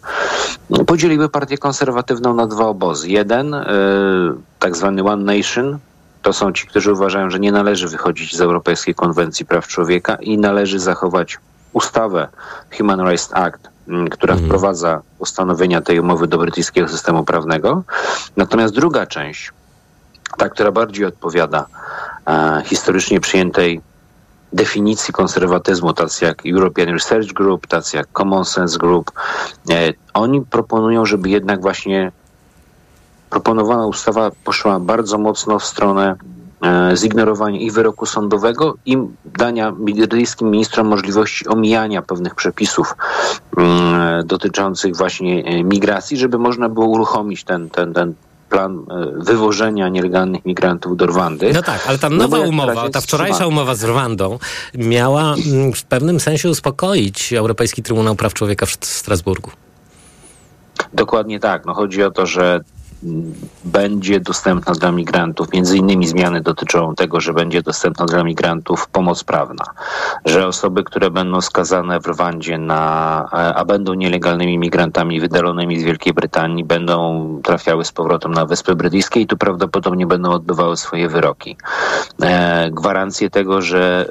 podzieliły 0.88 1.30
partię 1.30 1.58
konserwatywną 1.58 2.34
na 2.34 2.48
dwa 2.48 2.66
obozy. 2.66 3.10
Jeden, 3.10 3.56
tak 4.60 4.78
zwany 4.78 5.04
One 5.04 5.38
Nation, 5.38 5.80
to 6.22 6.34
są 6.34 6.54
ci, 6.54 6.68
którzy 6.68 6.94
uważają, 6.94 7.30
że 7.30 7.40
nie 7.40 7.52
należy 7.52 7.88
wychodzić 7.88 8.36
z 8.36 8.42
Europejskiej 8.42 8.96
Konwencji 8.96 9.46
Praw 9.46 9.68
Człowieka 9.68 10.16
i 10.16 10.38
należy 10.38 10.80
zachować 10.80 11.38
ustawę 11.74 12.28
Human 12.78 13.08
Rights 13.08 13.30
Act, 13.34 13.70
m, 13.88 14.10
która 14.10 14.36
wprowadza 14.36 15.02
ustanowienia 15.20 15.82
tej 15.82 16.00
umowy 16.00 16.28
do 16.28 16.38
brytyjskiego 16.38 16.88
systemu 16.88 17.24
prawnego. 17.24 17.84
Natomiast 18.38 18.74
druga 18.74 19.06
część, 19.06 19.52
ta, 20.38 20.50
która 20.50 20.72
bardziej 20.72 21.06
odpowiada 21.06 21.66
e, 22.28 22.62
historycznie 22.66 23.20
przyjętej 23.20 23.82
definicji 24.54 25.14
konserwatyzmu, 25.14 25.94
tacy 25.94 26.26
jak 26.26 26.42
European 26.46 26.90
Research 26.90 27.34
Group, 27.34 27.68
tacy 27.68 27.98
jak 27.98 28.08
Common 28.18 28.46
Sense 28.46 28.78
Group, 28.78 29.12
e, 29.70 29.94
oni 30.14 30.42
proponują, 30.42 31.06
żeby 31.06 31.30
jednak 31.30 31.62
właśnie 31.62 32.12
proponowana 33.30 33.86
ustawa 33.86 34.32
poszła 34.44 34.80
bardzo 34.80 35.18
mocno 35.18 35.60
w 35.60 35.66
stronę 35.66 36.16
e, 36.64 36.92
zignorowania 36.98 37.60
i 37.60 37.72
wyroku 37.72 38.06
sądowego 38.06 38.76
i 38.86 38.98
dania 39.26 39.72
brytyjskim 39.72 40.52
ministrom 40.52 40.88
możliwości 40.88 41.48
omijania 41.48 42.02
pewnych 42.02 42.36
przepisów 42.36 42.96
mm, 43.58 44.28
dotyczących 44.28 44.96
właśnie 44.96 45.44
e, 45.46 45.64
migracji, 45.64 46.18
żeby 46.18 46.38
można 46.38 46.70
było 46.70 46.88
uruchomić 46.88 47.44
ten, 47.44 47.70
ten, 47.70 47.94
ten 47.94 48.14
plan 48.50 48.80
e, 48.80 49.24
wywożenia 49.24 49.90
nielegalnych 49.90 50.46
migrantów 50.46 50.98
do 50.98 51.06
Rwandy. 51.06 51.54
No 51.54 51.62
tak, 51.62 51.88
ale 51.88 51.98
ta 51.98 52.10
No 52.10 52.16
nowa 52.16 52.38
na 52.38 52.46
umowa, 52.48 52.90
ta 52.90 53.02
wczorajsza 53.02 53.48
umowa 53.48 53.76
z 53.76 53.84
Rwandą 53.84 54.40
miała 54.74 55.22
mm, 55.22 55.74
w 55.74 55.84
pewnym 55.84 56.20
sensie 56.20 56.50
uspokoić 56.50 57.34
Europejski 57.34 57.84
Trybunał 57.84 58.16
Praw 58.16 58.34
Człowieka 58.34 58.66
w 58.66 58.78
Strasburgu. 58.82 59.52
Dokładnie 60.94 61.40
tak. 61.40 61.66
No 61.66 61.74
chodzi 61.74 62.04
o 62.04 62.12
to, 62.12 62.26
że 62.26 62.62
będzie 63.66 64.20
dostępna 64.20 64.74
dla 64.74 64.92
migrantów, 64.92 65.54
między 65.54 65.78
innymi 65.78 66.08
zmiany 66.08 66.42
dotyczą 66.42 66.96
tego, 66.96 67.22
że 67.22 67.34
będzie 67.34 67.62
dostępna 67.62 68.06
dla 68.06 68.24
migrantów 68.24 68.88
pomoc 68.88 69.24
prawna, 69.24 69.66
że 70.26 70.48
osoby, 70.48 70.84
które 70.84 71.12
będą 71.12 71.42
skazane 71.42 72.00
w 72.00 72.08
Rwandzie 72.08 72.58
na, 72.58 73.30
e, 73.34 73.56
a 73.56 73.66
będą 73.66 73.94
nielegalnymi 73.94 74.58
migrantami 74.58 75.20
wydalonymi 75.20 75.80
z 75.80 75.84
Wielkiej 75.84 76.14
Brytanii, 76.14 76.64
będą 76.64 77.26
trafiały 77.44 77.86
z 77.86 77.92
powrotem 77.92 78.32
na 78.34 78.46
Wyspy 78.46 78.76
Brytyjskie 78.76 79.20
i 79.22 79.28
tu 79.28 79.38
prawdopodobnie 79.38 80.08
będą 80.08 80.32
odbywały 80.32 80.78
swoje 80.78 81.10
wyroki. 81.10 81.58
E, 82.22 82.72
gwarancje 82.72 83.30
tego, 83.30 83.62
że 83.62 84.06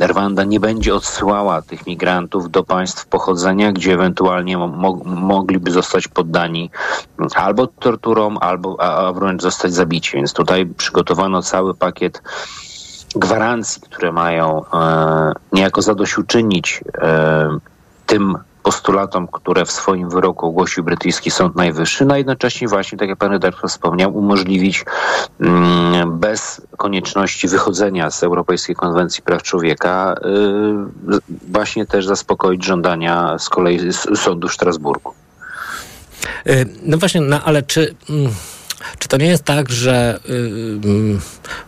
Rwanda 0.00 0.44
nie 0.44 0.60
będzie 0.60 0.94
odsyłała 0.94 1.62
tych 1.62 1.86
migrantów 1.86 2.50
do 2.50 2.64
państw 2.64 3.06
pochodzenia, 3.06 3.72
gdzie 3.72 3.94
ewentualnie 3.94 4.58
mo- 4.58 5.00
mogliby 5.04 5.70
zostać 5.70 6.08
poddani 6.08 6.70
albo 7.34 7.66
torturom, 7.66 8.31
albo 8.40 8.76
a, 8.80 9.08
a 9.08 9.12
wręcz 9.12 9.42
zostać 9.42 9.74
zabici. 9.74 10.16
Więc 10.16 10.32
tutaj 10.32 10.66
przygotowano 10.66 11.42
cały 11.42 11.74
pakiet 11.74 12.22
gwarancji, 13.16 13.82
które 13.82 14.12
mają 14.12 14.64
e, 14.72 15.32
niejako 15.52 15.82
zadośćuczynić 15.82 16.84
e, 16.98 17.58
tym 18.06 18.38
postulatom, 18.62 19.28
które 19.28 19.64
w 19.64 19.72
swoim 19.72 20.10
wyroku 20.10 20.46
ogłosił 20.46 20.84
brytyjski 20.84 21.30
Sąd 21.30 21.56
Najwyższy, 21.56 22.04
no 22.04 22.14
a 22.14 22.18
jednocześnie 22.18 22.68
właśnie, 22.68 22.98
tak 22.98 23.08
jak 23.08 23.18
pan 23.18 23.30
redaktor 23.32 23.70
wspomniał, 23.70 24.16
umożliwić 24.16 24.84
mm, 25.40 26.18
bez 26.18 26.66
konieczności 26.76 27.48
wychodzenia 27.48 28.10
z 28.10 28.22
Europejskiej 28.22 28.76
Konwencji 28.76 29.22
Praw 29.22 29.42
Człowieka 29.42 30.14
y, 30.14 31.20
właśnie 31.50 31.86
też 31.86 32.06
zaspokoić 32.06 32.64
żądania 32.64 33.38
z 33.38 33.48
kolei 33.48 33.92
sądu 34.14 34.48
w 34.48 34.52
Strasburgu. 34.52 35.14
Y, 36.46 36.66
No 36.82 36.98
właśnie, 36.98 37.20
no 37.20 37.44
ale 37.44 37.62
czy, 37.62 37.94
mm, 38.10 38.32
czy 38.98 39.08
to 39.08 39.16
nie 39.16 39.26
jest 39.26 39.44
tak, 39.44 39.70
że 39.70 40.20
y, 40.28 40.32
mm, 40.84 41.20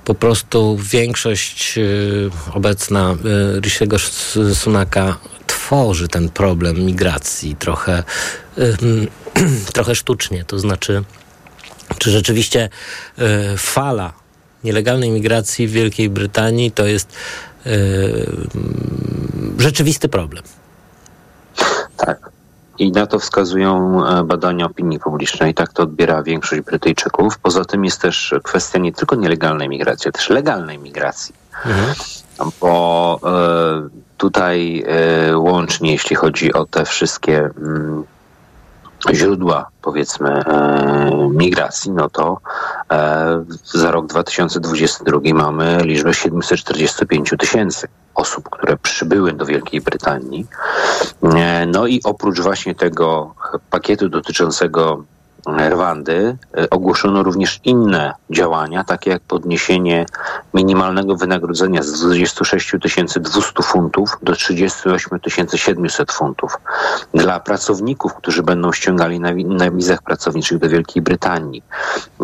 po 0.05 0.15
prostu 0.15 0.77
większość 0.77 1.79
y, 1.79 2.31
obecna 2.53 3.17
y, 3.57 4.55
Sunaka 4.55 5.17
tworzy 5.47 6.09
ten 6.09 6.29
problem 6.29 6.77
migracji 6.77 7.57
trochę, 7.57 8.03
trochę 9.73 9.95
sztucznie? 9.95 10.45
To 10.45 10.59
znaczy, 10.59 11.05
czy 11.99 12.11
rzeczywiście 12.11 12.69
fala 13.57 14.13
nielegalnej 14.65 15.11
migracji 15.11 15.69
w 15.69 15.73
Wielkiej 15.73 16.11
Brytanii 16.11 16.71
to 16.73 16.87
jest 16.87 17.09
mm, 17.65 18.49
rzeczywisty 19.59 20.09
problem? 20.09 20.43
Tak. 21.97 22.34
I 22.79 22.93
na 22.93 23.07
to 23.07 23.19
wskazują 23.19 24.03
e, 24.07 24.25
badania 24.25 24.67
opinii 24.67 24.99
publicznej. 24.99 25.55
Tak 25.55 25.73
to 25.73 25.83
odbiera 25.83 26.23
większość 26.23 26.63
Brytyjczyków. 26.63 27.39
Poza 27.39 27.65
tym 27.65 27.85
jest 27.85 28.01
też 28.01 28.35
kwestia 28.43 28.79
nie 28.79 28.93
tylko 28.93 29.17
nielegalnej 29.17 29.69
migracji, 29.69 30.05
ale 30.07 30.13
też 30.13 30.31
legalnej 30.31 30.79
migracji. 30.79 31.35
Bo 32.61 33.21
e, 33.25 33.89
tutaj 34.17 34.85
e, 34.87 35.39
łącznie, 35.39 35.93
jeśli 35.93 36.17
chodzi 36.17 36.53
o 36.53 36.67
te 36.67 36.85
wszystkie 36.85 37.39
mm, 37.39 38.05
źródła, 39.13 39.69
powiedzmy, 39.83 40.31
e, 40.31 41.29
migracji, 41.31 41.91
no 41.91 42.11
to 42.11 42.39
e, 42.93 43.45
za 43.65 43.91
rok 43.91 44.07
2022 44.07 45.21
mamy 45.35 45.79
liczbę 45.83 46.15
745 46.15 47.35
tysięcy 47.39 47.89
osób, 48.15 48.49
które 48.51 48.77
przybyły 48.77 49.33
do 49.33 49.47
Wielkiej 49.47 49.81
Brytanii. 49.81 50.47
E, 51.23 51.67
No 51.67 51.87
i 51.87 52.01
oprócz 52.05 52.41
właśnie 52.41 52.75
tego 52.75 53.35
pakietu 53.71 54.09
dotyczącego 54.09 55.05
Rwandy 55.47 56.37
e, 56.57 56.71
ogłoszono 56.71 57.23
również 57.23 57.61
inne 57.65 58.15
działania, 58.31 58.85
takie 58.85 59.11
jak 59.11 59.23
podniesienie 59.23 60.07
minimalnego 60.55 61.17
wynagrodzenia 61.17 61.83
z 61.83 61.93
26 61.93 62.73
200 63.21 63.63
funtów 63.63 64.19
do 64.23 64.33
38 64.33 65.19
700 65.55 66.13
funtów 66.13 66.57
dla 67.15 67.41
pracowników, 67.41 68.15
którzy 68.15 68.43
będą 68.43 68.73
ściągali 68.73 69.21
na, 69.21 69.33
na 69.35 69.71
wizach 69.71 70.03
pracowniczych 70.03 70.59
do 70.59 70.69
Wielkiej 70.69 71.03
Brytanii. 71.03 71.63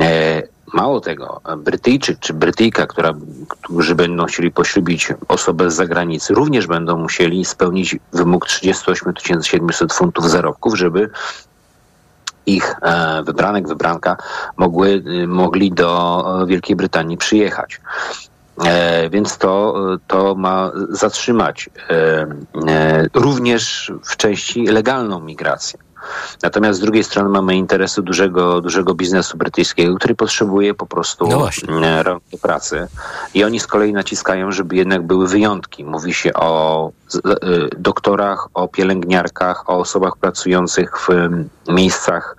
E, 0.01 0.43
Mało 0.73 1.01
tego, 1.01 1.41
Brytyjczyk 1.59 2.19
czy 2.19 2.35
Brytyjka, 2.35 2.87
która, 2.87 3.13
którzy 3.49 3.95
będą 3.95 4.25
chcieli 4.25 4.51
poślubić 4.51 5.13
osobę 5.29 5.71
z 5.71 5.75
zagranicy, 5.75 6.35
również 6.35 6.67
będą 6.67 6.99
musieli 6.99 7.45
spełnić 7.45 7.97
wymóg 8.13 8.47
38 8.47 9.13
700 9.43 9.93
funtów 9.93 10.31
zarobków, 10.31 10.79
żeby 10.79 11.11
ich 12.57 12.75
e, 12.83 13.23
wybranek, 13.23 13.69
wybranka 13.69 14.17
mogły, 14.57 15.03
y, 15.07 15.27
mogli 15.27 15.73
do 15.73 16.25
e, 16.43 16.47
Wielkiej 16.47 16.77
Brytanii 16.77 17.17
przyjechać. 17.17 17.81
E, 18.65 19.11
więc 19.11 19.39
to, 19.39 19.75
to 20.07 20.35
ma 20.35 20.71
zatrzymać 20.89 21.71
również 23.15 23.93
w 24.05 24.17
części 24.17 24.67
legalną 24.67 25.21
migrację. 25.21 25.79
Natomiast 26.43 26.79
z 26.79 26.83
drugiej 26.83 27.05
strony 27.05 27.29
mamy 27.29 27.57
interesy 27.57 28.03
dużego, 28.03 28.61
dużego 28.61 28.95
biznesu 28.95 29.39
brytyjskiego, 29.39 29.97
który 29.97 30.15
potrzebuje 30.15 30.75
po 30.75 30.87
prostu 30.87 31.27
No 31.27 31.49
e, 31.87 32.03
rąk 32.03 32.23
do 32.33 32.39
pracy. 32.39 32.89
I 33.35 33.45
oni 33.45 33.61
z 33.61 33.67
kolei 33.67 33.93
naciskają, 33.93 34.53
żeby 34.53 34.77
jednak 34.77 35.03
były 35.03 35.29
wyjątki. 35.29 35.85
Mówi 35.85 36.15
się 36.15 36.33
o 36.35 36.91
e, 37.15 37.21
doktorach, 37.79 38.49
o 38.55 38.69
pielęgniarkach, 38.69 39.71
o 39.71 39.79
osobach 39.79 40.17
pracujących 40.17 40.99
w 40.99 41.09
miejscach 41.69 42.37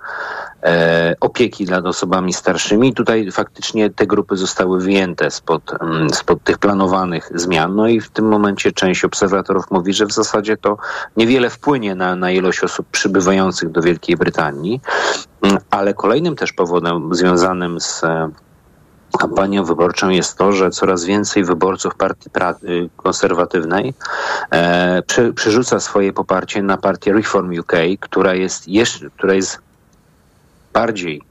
opieki 1.20 1.64
nad 1.64 1.86
osobami 1.86 2.32
starszymi. 2.32 2.94
Tutaj 2.94 3.32
faktycznie 3.32 3.90
te 3.90 4.06
grupy 4.06 4.36
zostały 4.36 4.80
wyjęte 4.80 5.30
spod, 5.30 5.62
mm, 5.80 6.10
spod 6.10 6.44
tych 6.44 6.58
planowanych 6.58 7.30
zmian. 7.34 7.76
No 7.76 7.88
i 7.88 8.00
w 8.00 8.10
tym 8.10 8.28
momencie 8.28 8.72
część 8.72 9.04
obserwatorów 9.04 9.70
mówi, 9.70 9.92
że 9.92 10.06
w 10.06 10.12
zasadzie 10.12 10.56
to 10.56 10.76
niewiele 11.16 11.50
wpłynie 11.50 11.94
na, 11.94 12.16
na 12.16 12.30
ilość 12.30 12.64
osób 12.64 12.86
przybywających 12.90 13.70
do 13.70 13.82
Wielkiej 13.82 14.16
Brytanii. 14.16 14.80
Mm, 15.42 15.58
Ale 15.70 15.94
kolejnym 15.94 16.36
też 16.36 16.52
powodem 16.52 17.14
związanym 17.14 17.80
z 17.80 18.04
e, 18.04 18.30
kampanią 19.18 19.64
wyborczą 19.64 20.08
jest 20.08 20.38
to, 20.38 20.52
że 20.52 20.70
coraz 20.70 21.04
więcej 21.04 21.44
wyborców 21.44 21.94
partii 21.94 22.30
y, 22.64 22.88
konserwatywnej 22.96 23.94
e, 24.50 25.02
prze, 25.02 25.32
przerzuca 25.32 25.80
swoje 25.80 26.12
poparcie 26.12 26.62
na 26.62 26.76
partię 26.76 27.12
Reform 27.12 27.58
UK, 27.58 27.72
która 28.00 28.34
jest 28.34 28.68
jeszcze, 28.68 29.10
która 29.10 29.34
jest 29.34 29.60
bardziej 30.72 31.22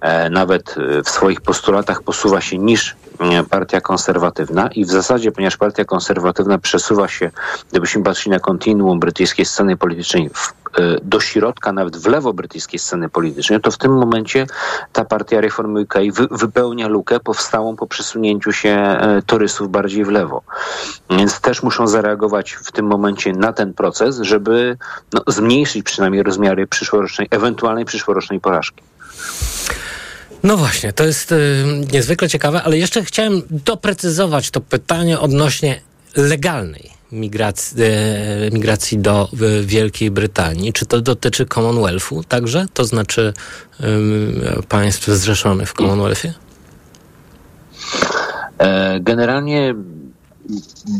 e, 0.00 0.30
nawet 0.30 0.74
e, 0.78 1.02
w 1.02 1.08
swoich 1.08 1.40
postulatach 1.40 2.02
posuwa 2.02 2.40
się 2.40 2.58
niż 2.58 2.96
e, 3.20 3.44
partia 3.44 3.80
konserwatywna 3.80 4.68
i 4.68 4.84
w 4.84 4.90
zasadzie, 4.90 5.32
ponieważ 5.32 5.56
partia 5.56 5.84
konserwatywna 5.84 6.58
przesuwa 6.58 7.08
się, 7.08 7.30
gdybyśmy 7.70 8.02
patrzyli 8.02 8.30
na 8.30 8.40
kontinuum 8.40 9.00
brytyjskiej 9.00 9.44
sceny 9.44 9.76
politycznej 9.76 10.30
w, 10.34 10.52
do 11.02 11.20
środka, 11.20 11.72
nawet 11.72 11.96
w 11.96 12.06
lewo 12.06 12.32
brytyjskiej 12.32 12.78
sceny 12.78 13.08
politycznej, 13.08 13.60
to 13.60 13.70
w 13.70 13.78
tym 13.78 13.92
momencie 13.92 14.46
ta 14.92 15.04
partia 15.04 15.40
Reformy 15.40 15.80
UK 15.80 15.94
wy, 16.12 16.28
wypełnia 16.30 16.88
lukę 16.88 17.20
powstałą 17.20 17.76
po 17.76 17.86
przesunięciu 17.86 18.52
się 18.52 18.70
e, 18.70 19.22
torysów 19.26 19.70
bardziej 19.70 20.04
w 20.04 20.08
lewo. 20.08 20.42
Więc 21.10 21.40
też 21.40 21.62
muszą 21.62 21.86
zareagować 21.86 22.52
w 22.52 22.72
tym 22.72 22.86
momencie 22.86 23.32
na 23.32 23.52
ten 23.52 23.74
proces, 23.74 24.18
żeby 24.20 24.76
no, 25.12 25.22
zmniejszyć 25.26 25.82
przynajmniej 25.82 26.22
rozmiary 26.22 26.66
przyszłorocznej, 26.66 27.28
ewentualnej 27.30 27.84
przyszłorocznej 27.84 28.40
porażki. 28.40 28.82
No 30.42 30.56
właśnie, 30.56 30.92
to 30.92 31.04
jest 31.04 31.32
y, 31.32 31.64
niezwykle 31.92 32.28
ciekawe, 32.28 32.62
ale 32.62 32.78
jeszcze 32.78 33.04
chciałem 33.04 33.42
doprecyzować 33.50 34.50
to 34.50 34.60
pytanie 34.60 35.20
odnośnie 35.20 35.80
legalnej 36.16 36.95
migracji, 37.12 37.82
e, 37.82 38.50
migracji 38.50 38.98
do 38.98 39.28
y, 39.42 39.66
Wielkiej 39.66 40.10
Brytanii. 40.10 40.72
Czy 40.72 40.86
to 40.86 41.00
dotyczy 41.00 41.46
Commonwealthu 41.46 42.24
także? 42.24 42.66
To 42.74 42.84
znaczy 42.84 43.32
y, 43.80 43.84
państw 44.68 45.06
zrzeszonych 45.06 45.70
w 45.70 45.74
Commonwealthie? 45.74 46.34
E, 48.58 49.00
Generalnie 49.00 49.74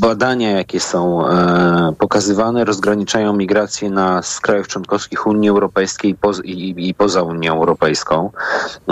badania, 0.00 0.50
jakie 0.50 0.80
są 0.80 1.28
e, 1.28 1.92
pokazywane, 1.98 2.64
rozgraniczają 2.64 3.32
migrację 3.32 3.90
na 3.90 4.22
z 4.22 4.40
krajów 4.40 4.68
członkowskich 4.68 5.26
Unii 5.26 5.48
Europejskiej 5.48 6.16
i, 6.44 6.50
i, 6.50 6.88
i 6.88 6.94
poza 6.94 7.22
Unią 7.22 7.54
Europejską. 7.54 8.30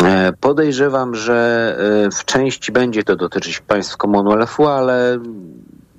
E, 0.02 0.32
podejrzewam, 0.40 1.14
że 1.14 1.76
e, 2.06 2.10
w 2.10 2.24
części 2.24 2.72
będzie 2.72 3.04
to 3.04 3.16
dotyczyć 3.16 3.60
państw 3.60 3.96
Commonwealthu, 3.96 4.66
ale 4.66 5.18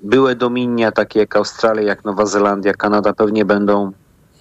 były 0.06 0.34
dominia 0.36 0.92
takie 0.92 1.20
jak 1.20 1.36
Australia, 1.36 1.82
jak 1.82 2.04
Nowa 2.04 2.26
Zelandia, 2.26 2.72
Kanada 2.74 3.12
pewnie 3.12 3.44
będą 3.44 3.92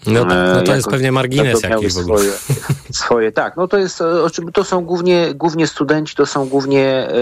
No, 0.08 0.25
no 0.25 0.62
to 0.62 0.75
jest 0.75 0.88
pewnie 0.88 1.12
margines 1.12 1.63
jakiś 1.63 1.93
w 1.93 1.97
ogóle. 1.97 2.19
swoje, 2.19 2.32
swoje, 3.06 3.32
tak. 3.32 3.58
No 3.58 3.67
to 3.67 3.78
jest, 3.78 4.01
e, 4.01 4.51
to 4.54 4.63
są 4.63 4.86
głównie, 4.86 5.34
głównie 5.36 5.67
studenci, 5.67 6.15
to 6.15 6.25
są 6.25 6.45
głównie 6.45 6.86
e, 6.88 7.13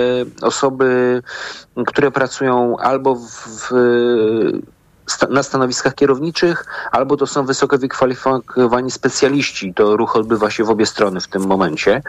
osoby, 0.42 1.22
które 1.88 2.12
pracują 2.12 2.78
albo 2.78 3.16
w, 3.16 3.72
na 5.30 5.44
stanowiskach 5.44 5.96
kierowniczych, 5.96 6.66
albo 6.92 7.18
to 7.18 7.28
są 7.28 7.46
wysoko 7.46 7.78
wykwalifikowani 7.78 8.92
specjaliści. 8.92 9.74
To 9.74 9.98
ruch 9.98 10.16
odbywa 10.16 10.50
się 10.50 10.64
w 10.64 10.70
obie 10.70 10.86
strony 10.86 11.22
w 11.22 11.28
tym 11.28 11.48
momencie. 11.48 12.02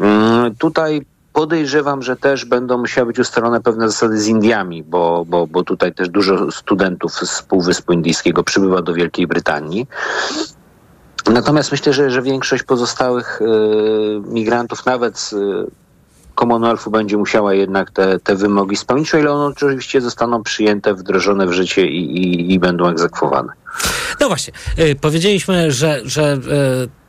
Mm, 0.00 0.54
Tutaj 0.56 1.06
podejrzewam, 1.32 2.02
że 2.02 2.16
też 2.16 2.44
będą 2.44 2.78
musiały 2.78 3.06
być 3.06 3.18
ustalone 3.18 3.60
pewne 3.60 3.90
zasady 3.90 4.18
z 4.18 4.26
Indiami, 4.26 4.82
bo, 4.82 5.24
bo, 5.28 5.46
bo 5.46 5.64
tutaj 5.64 5.94
też 5.94 6.08
dużo 6.08 6.50
studentów 6.50 7.12
z 7.12 7.42
Półwyspu 7.42 7.92
Indyjskiego 7.92 8.44
przybywa 8.44 8.82
do 8.82 8.94
Wielkiej 8.94 9.26
Brytanii. 9.26 9.86
Natomiast 11.32 11.72
myślę, 11.72 11.92
że, 11.92 12.10
że 12.10 12.22
większość 12.22 12.62
pozostałych 12.62 13.42
e, 13.42 13.46
migrantów, 14.20 14.86
nawet 14.86 15.18
z 15.18 15.32
e, 15.32 15.36
Commonwealthu, 16.40 16.90
będzie 16.90 17.16
musiała 17.16 17.54
jednak 17.54 17.90
te, 17.90 18.18
te 18.18 18.36
wymogi 18.36 18.76
spełnić, 18.76 19.14
o 19.14 19.18
ile 19.18 19.32
one 19.32 19.44
oczywiście 19.44 20.00
zostaną 20.00 20.42
przyjęte, 20.42 20.94
wdrożone 20.94 21.46
w 21.46 21.52
życie 21.52 21.86
i, 21.86 22.16
i, 22.16 22.52
i 22.52 22.58
będą 22.58 22.88
egzekwowane. 22.88 23.52
No 24.20 24.28
właśnie, 24.28 24.52
y, 24.78 24.96
powiedzieliśmy, 25.00 25.70
że, 25.70 26.00
że 26.04 26.32
y, 26.32 26.99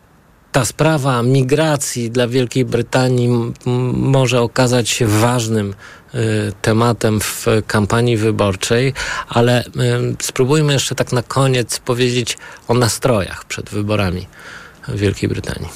ta 0.51 0.65
sprawa 0.65 1.23
migracji 1.23 2.11
dla 2.11 2.27
Wielkiej 2.27 2.65
Brytanii 2.65 3.53
może 3.93 4.41
okazać 4.41 4.89
się 4.89 5.07
ważnym 5.07 5.73
y, 6.15 6.17
tematem 6.61 7.19
w 7.21 7.45
kampanii 7.67 8.17
wyborczej, 8.17 8.93
ale 9.29 9.63
y, 9.65 9.69
spróbujmy 10.21 10.73
jeszcze 10.73 10.95
tak 10.95 11.11
na 11.11 11.23
koniec 11.23 11.79
powiedzieć 11.79 12.37
o 12.67 12.73
nastrojach 12.73 13.45
przed 13.45 13.69
wyborami 13.69 14.27
w 14.87 14.95
Wielkiej 14.95 15.29
Brytanii. 15.29 15.69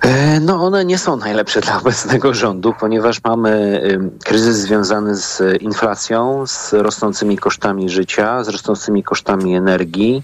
E, 0.00 0.40
No 0.40 0.64
one 0.64 0.84
nie 0.84 0.98
są 0.98 1.16
najlepsze 1.16 1.60
dla 1.60 1.78
obecnego 1.80 2.34
rządu, 2.34 2.74
ponieważ 2.80 3.24
mamy 3.24 3.82
kryzys 4.24 4.56
związany 4.56 5.16
z 5.16 5.42
inflacją, 5.60 6.46
z 6.46 6.72
rosnącymi 6.72 7.38
kosztami 7.38 7.90
życia, 7.90 8.44
z 8.44 8.48
rosnącymi 8.48 9.02
kosztami 9.02 9.56
energii. 9.56 10.22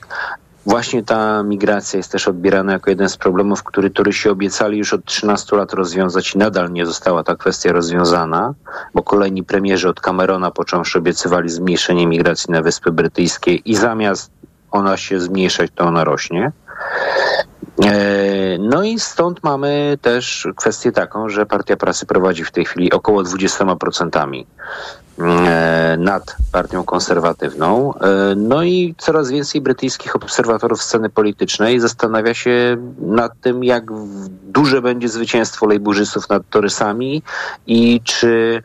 Właśnie 0.67 1.03
ta 1.03 1.43
migracja 1.43 1.97
jest 1.97 2.13
też 2.13 2.29
odbierana 2.29 2.73
jako 2.73 2.91
jeden 2.91 3.09
z 3.09 3.17
problemów, 3.17 3.63
który 3.63 3.91
Torysi 3.91 4.29
obiecali 4.29 4.79
już 4.79 4.95
od 4.95 5.05
13 5.05 5.57
lat 5.57 5.73
rozwiązać 5.73 6.35
i 6.35 6.39
nadal 6.39 6.73
nie 6.73 6.87
została 6.87 7.25
ta 7.25 7.37
kwestia 7.37 7.73
rozwiązana, 7.73 8.55
bo 8.95 9.03
kolejni 9.03 9.45
premierzy 9.45 9.89
od 9.89 10.01
Camerona 10.01 10.51
począwszy 10.51 10.99
obiecywali 10.99 11.49
zmniejszenie 11.49 12.07
migracji 12.07 12.53
na 12.53 12.63
Wyspy 12.63 12.93
Brytyjskie 12.93 13.55
i 13.55 13.75
zamiast 13.75 14.31
ona 14.71 14.97
się 14.97 15.21
zmniejszać, 15.21 15.71
to 15.75 15.85
ona 15.85 16.05
rośnie. 16.05 16.53
E, 17.85 18.59
No 18.59 18.83
i 18.83 19.01
stąd 19.01 19.43
mamy 19.43 19.99
też 20.03 20.49
kwestię 20.57 20.93
taką, 20.93 21.29
że 21.29 21.47
Partia 21.47 21.77
Prasy 21.77 22.07
prowadzi 22.07 22.45
w 22.45 22.51
tej 22.51 22.65
chwili 22.65 22.93
około 22.93 23.23
20% 23.23 24.35
e, 24.35 24.45
nad 25.99 26.37
partią 26.53 26.85
konserwatywną. 26.85 27.95
E, 27.95 28.35
No 28.37 28.63
i 28.63 28.95
coraz 28.99 29.31
więcej 29.31 29.61
brytyjskich 29.61 30.17
obserwatorów 30.17 30.83
sceny 30.83 31.11
politycznej 31.11 31.81
zastanawia 31.81 32.35
się 32.35 32.77
nad 32.99 33.41
tym, 33.41 33.65
jak 33.65 33.85
duże 34.43 34.83
będzie 34.83 35.09
zwycięstwo 35.09 35.67
lejburzystów 35.67 36.29
nad 36.29 36.43
torysami 36.51 37.23
i 37.67 38.01
czy 38.05 38.63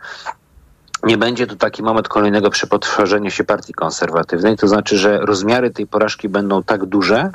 nie 1.03 1.17
będzie 1.17 1.47
to 1.47 1.55
taki 1.55 1.83
moment 1.83 2.07
kolejnego 2.07 2.49
przepotworzenia 2.49 3.29
się 3.29 3.43
partii 3.43 3.73
konserwatywnej. 3.73 4.57
To 4.57 4.67
znaczy, 4.67 4.97
że 4.97 5.17
rozmiary 5.17 5.71
tej 5.71 5.87
porażki 5.87 6.29
będą 6.29 6.63
tak 6.63 6.85
duże, 6.85 7.31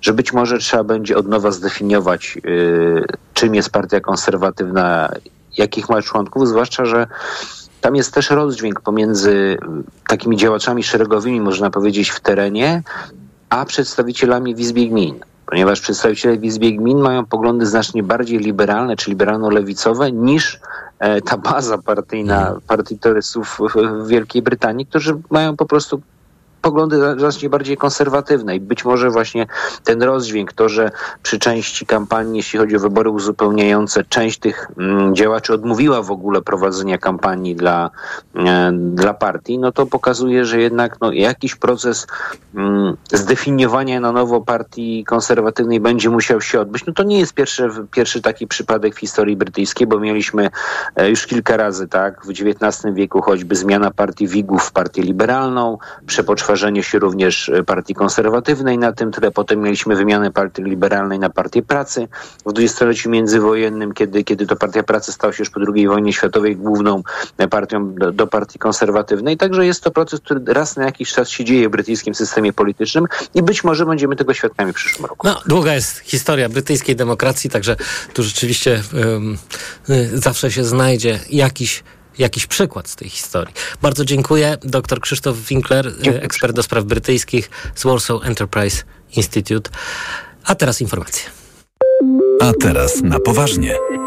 że 0.00 0.12
być 0.12 0.32
może 0.32 0.58
trzeba 0.58 0.84
będzie 0.84 1.16
od 1.16 1.28
nowa 1.28 1.50
zdefiniować, 1.50 2.38
y, 2.44 3.04
czym 3.34 3.54
jest 3.54 3.70
partia 3.70 4.00
konserwatywna, 4.00 5.12
jakich 5.58 5.88
ma 5.88 6.02
członków, 6.02 6.48
zwłaszcza, 6.48 6.84
że 6.84 7.06
tam 7.80 7.96
jest 7.96 8.14
też 8.14 8.30
rozdźwięk 8.30 8.80
pomiędzy 8.80 9.30
y, 9.30 9.58
takimi 10.08 10.36
działaczami 10.36 10.82
szeregowymi, 10.82 11.40
można 11.40 11.70
powiedzieć, 11.70 12.10
w 12.10 12.20
terenie, 12.20 12.82
a 13.48 13.64
przedstawicielami 13.64 14.54
w 14.54 14.60
Izbie 14.60 14.88
Gmin. 14.88 15.20
Ponieważ 15.46 15.80
przedstawiciele 15.80 16.36
w 16.38 16.44
Izbie 16.44 16.72
Gmin 16.72 16.98
mają 16.98 17.26
poglądy 17.26 17.66
znacznie 17.66 18.02
bardziej 18.02 18.38
liberalne, 18.38 18.96
czy 18.96 19.10
liberalno-lewicowe, 19.10 20.12
niż 20.12 20.60
e, 20.98 21.20
ta 21.20 21.36
baza 21.36 21.78
partyjna 21.78 22.56
partii 22.66 22.98
torysów 22.98 23.58
w 23.74 24.08
Wielkiej 24.08 24.42
Brytanii, 24.42 24.86
którzy 24.86 25.16
mają 25.30 25.56
po 25.56 25.66
prostu 25.66 26.00
poglądy 26.62 27.18
znacznie 27.18 27.50
bardziej 27.50 27.76
konserwatywne 27.76 28.56
i 28.56 28.60
być 28.60 28.84
może 28.84 29.10
właśnie 29.10 29.46
ten 29.84 30.02
rozdźwięk, 30.02 30.52
to, 30.52 30.68
że 30.68 30.90
przy 31.22 31.38
części 31.38 31.86
kampanii, 31.86 32.36
jeśli 32.36 32.58
chodzi 32.58 32.76
o 32.76 32.80
wybory 32.80 33.10
uzupełniające, 33.10 34.04
część 34.04 34.38
tych 34.38 34.70
mm, 34.78 35.14
działaczy 35.14 35.54
odmówiła 35.54 36.02
w 36.02 36.10
ogóle 36.10 36.42
prowadzenia 36.42 36.98
kampanii 36.98 37.56
dla, 37.56 37.90
e, 38.36 38.72
dla 38.72 39.14
partii, 39.14 39.58
no 39.58 39.72
to 39.72 39.86
pokazuje, 39.86 40.44
że 40.44 40.60
jednak 40.60 41.00
no, 41.00 41.12
jakiś 41.12 41.54
proces 41.54 42.06
mm, 42.54 42.96
zdefiniowania 43.12 44.00
na 44.00 44.12
nowo 44.12 44.40
partii 44.40 45.04
konserwatywnej 45.04 45.80
będzie 45.80 46.10
musiał 46.10 46.40
się 46.40 46.60
odbyć. 46.60 46.86
No 46.86 46.92
to 46.92 47.02
nie 47.02 47.18
jest 47.18 47.34
pierwszy, 47.34 47.70
pierwszy 47.90 48.22
taki 48.22 48.46
przypadek 48.46 48.94
w 48.94 48.98
historii 48.98 49.36
brytyjskiej, 49.36 49.86
bo 49.86 50.00
mieliśmy 50.00 50.50
e, 50.96 51.10
już 51.10 51.26
kilka 51.26 51.56
razy, 51.56 51.88
tak, 51.88 52.26
w 52.26 52.30
XIX 52.30 52.94
wieku 52.94 53.22
choćby 53.22 53.56
zmiana 53.56 53.90
partii 53.90 54.28
Wigów 54.28 54.62
w 54.62 54.72
partię 54.72 55.02
liberalną, 55.02 55.78
przepoczwarzenie 56.50 56.82
się 56.82 56.98
również 56.98 57.48
e, 57.48 57.62
partii 57.62 57.94
konserwatywnej 57.94 58.78
na 58.78 58.92
tym 58.92 59.12
tle, 59.12 59.30
potem 59.30 59.60
mieliśmy 59.60 59.96
wymianę 59.96 60.30
partii 60.30 60.62
liberalnej 60.62 61.18
na 61.18 61.30
partię 61.30 61.62
pracy 61.62 62.08
w 62.46 62.52
dwudziestoleciu 62.52 63.10
międzywojennym, 63.10 63.92
kiedy, 63.92 64.24
kiedy 64.24 64.46
to 64.46 64.56
partia 64.56 64.82
pracy 64.82 65.12
stała 65.12 65.32
się 65.32 65.42
już 65.42 65.50
po 65.50 65.60
II 65.74 65.88
wojnie 65.88 66.12
światowej 66.12 66.56
główną 66.56 67.02
e, 67.38 67.48
partią 67.48 67.94
do, 67.94 68.12
do 68.12 68.26
partii 68.26 68.58
konserwatywnej, 68.58 69.36
także 69.36 69.66
jest 69.66 69.82
to 69.82 69.90
proces, 69.90 70.20
który 70.20 70.40
raz 70.46 70.76
na 70.76 70.84
jakiś 70.84 71.12
czas 71.12 71.28
się 71.28 71.44
dzieje 71.44 71.68
w 71.68 71.70
brytyjskim 71.70 72.14
systemie 72.14 72.52
politycznym 72.52 73.06
i 73.34 73.42
być 73.42 73.64
może 73.64 73.86
będziemy 73.86 74.16
tego 74.16 74.34
świadkami 74.34 74.72
w 74.72 74.74
przyszłym 74.74 75.06
roku. 75.06 75.26
No, 75.26 75.40
długa 75.46 75.74
jest 75.74 75.98
historia 75.98 76.48
brytyjskiej 76.48 76.96
demokracji, 76.96 77.50
także 77.50 77.76
tu 78.14 78.22
rzeczywiście 78.22 78.82
y, 79.90 80.18
zawsze 80.18 80.50
się 80.50 80.64
znajdzie 80.64 81.18
jakiś, 81.30 81.84
jakiś 82.18 82.46
przykład 82.46 82.88
z 82.88 82.96
tej 82.96 83.08
historii. 83.08 83.54
Bardzo 83.82 84.04
dziękuję. 84.04 84.58
Dr 84.60 85.00
Krzysztof 85.00 85.36
Winkler, 85.38 85.86
y, 85.86 86.22
ekspert 86.22 86.56
do 86.56 86.62
spraw 86.62 86.84
brytyjskich 86.84 87.50
z 87.74 87.84
Warsaw 87.84 88.24
Enterprise 88.24 88.82
Institute. 89.16 89.70
A 90.44 90.54
teraz 90.54 90.80
informacje. 90.80 91.30
A 92.40 92.52
teraz 92.60 93.02
na 93.02 93.20
poważnie. 93.20 93.99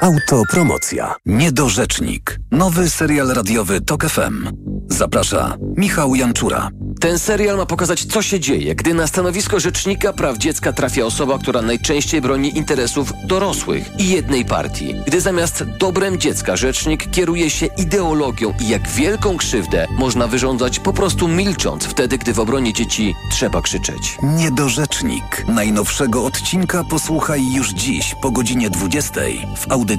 Autopromocja. 0.00 1.14
Niedorzecznik. 1.26 2.38
Nowy 2.50 2.90
serial 2.90 3.28
radiowy 3.28 3.80
TOK 3.80 4.04
FM. 4.04 4.48
Zaprasza 4.88 5.56
Michał 5.76 6.14
Janczura. 6.14 6.70
Ten 7.00 7.18
serial 7.18 7.56
ma 7.56 7.66
pokazać, 7.66 8.04
co 8.04 8.22
się 8.22 8.40
dzieje, 8.40 8.74
gdy 8.74 8.94
na 8.94 9.06
stanowisko 9.06 9.60
rzecznika 9.60 10.12
praw 10.12 10.38
dziecka 10.38 10.72
trafia 10.72 11.04
osoba, 11.04 11.38
która 11.38 11.62
najczęściej 11.62 12.20
broni 12.20 12.58
interesów 12.58 13.12
dorosłych 13.24 13.90
i 13.98 14.08
jednej 14.08 14.44
partii. 14.44 14.94
Gdy 15.06 15.20
zamiast 15.20 15.64
dobrem 15.78 16.18
dziecka 16.18 16.56
rzecznik 16.56 17.10
kieruje 17.10 17.50
się 17.50 17.66
ideologią 17.66 18.54
i 18.60 18.68
jak 18.68 18.88
wielką 18.88 19.36
krzywdę 19.36 19.86
można 19.98 20.26
wyrządzać 20.26 20.78
po 20.78 20.92
prostu 20.92 21.28
milcząc 21.28 21.84
wtedy, 21.84 22.18
gdy 22.18 22.32
w 22.32 22.40
obronie 22.40 22.72
dzieci 22.72 23.14
trzeba 23.30 23.62
krzyczeć. 23.62 24.18
Niedorzecznik. 24.22 25.44
Najnowszego 25.48 26.24
odcinka 26.24 26.84
posłuchaj 26.84 27.52
już 27.52 27.70
dziś 27.70 28.14
po 28.22 28.30
godzinie 28.30 28.70
20 28.70 29.20
w 29.56 29.72
audycji 29.72 29.90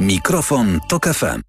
Mikrofon 0.00 0.80
Tok 0.88 1.06
FM. 1.06 1.40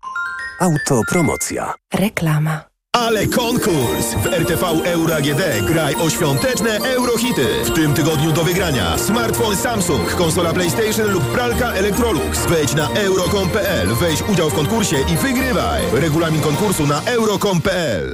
Autopromocja. 0.60 1.74
Reklama. 1.94 2.62
Ale 2.96 3.28
konkurs! 3.28 4.14
W 4.24 4.26
RTV 4.26 4.64
Euro 4.86 5.16
AGD 5.16 5.42
graj 5.68 5.96
o 5.96 6.10
świąteczne 6.10 6.78
eurohity. 6.78 7.46
W 7.66 7.72
tym 7.72 7.94
tygodniu 7.94 8.32
do 8.32 8.44
wygrania 8.44 8.98
smartfon 8.98 9.58
Samsung, 9.58 10.16
konsola 10.16 10.54
PlayStation 10.54 11.12
lub 11.12 11.24
pralka 11.24 11.74
Electrolux. 11.74 12.46
Wejdź 12.46 12.76
na 12.76 12.90
euro.com.pl, 12.90 13.88
weź 13.96 14.22
udział 14.22 14.50
w 14.50 14.54
konkursie 14.54 14.98
i 15.14 15.18
wygrywaj. 15.18 15.82
Regulamin 15.94 16.42
konkursu 16.42 16.88
na 16.88 17.02
euro.com.pl. 17.06 18.14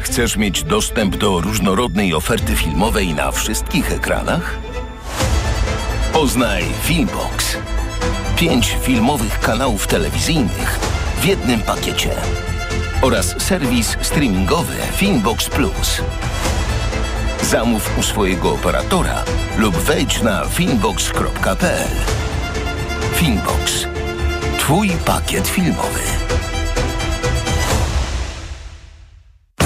Chcesz 0.00 0.36
mieć 0.36 0.64
dostęp 0.64 1.16
do 1.16 1.40
różnorodnej 1.40 2.14
oferty 2.14 2.56
filmowej 2.56 3.14
na 3.14 3.30
wszystkich 3.30 3.92
ekranach? 3.92 4.58
Poznaj 6.12 6.64
Filmbox. 6.82 7.56
Pięć 8.42 8.76
filmowych 8.80 9.40
kanałów 9.40 9.86
telewizyjnych 9.86 10.78
w 11.20 11.24
jednym 11.24 11.60
pakiecie. 11.60 12.10
Oraz 13.02 13.42
serwis 13.42 13.96
streamingowy 14.00 14.74
Filmbox 14.96 15.48
Plus. 15.48 16.02
Zamów 17.42 17.98
u 17.98 18.02
swojego 18.02 18.52
operatora 18.52 19.24
lub 19.58 19.76
wejdź 19.76 20.22
na 20.22 20.44
filmbox.pl. 20.44 21.90
Filmbox. 23.14 23.86
Twój 24.58 24.90
pakiet 25.06 25.48
filmowy. 25.48 26.00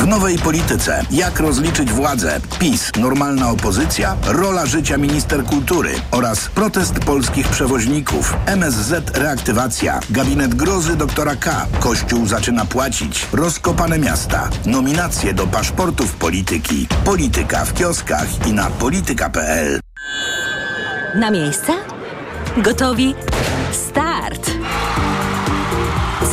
W 0.06 0.08
nowej 0.08 0.38
polityce. 0.38 1.02
Jak 1.10 1.40
rozliczyć 1.40 1.92
władzę? 1.92 2.40
PiS, 2.58 2.90
normalna 2.98 3.50
opozycja, 3.50 4.16
rola 4.26 4.66
życia 4.66 4.98
minister 4.98 5.44
kultury 5.44 5.90
oraz 6.10 6.48
protest 6.48 6.94
polskich 6.98 7.48
przewoźników. 7.48 8.36
MSZ 8.46 9.18
reaktywacja. 9.18 10.00
Gabinet 10.10 10.54
grozy 10.54 10.96
doktora 10.96 11.36
K. 11.36 11.66
Kościół 11.80 12.26
zaczyna 12.26 12.64
płacić. 12.64 13.26
Rozkopane 13.32 13.98
miasta. 13.98 14.48
Nominacje 14.66 15.34
do 15.34 15.46
paszportów 15.46 16.14
polityki. 16.14 16.86
Polityka 17.04 17.64
w 17.64 17.74
kioskach 17.74 18.46
i 18.46 18.52
na 18.52 18.70
polityka.pl. 18.70 19.80
Na 21.14 21.30
miejsce? 21.30 21.72
Gotowi? 22.56 23.14
Start! 23.72 24.55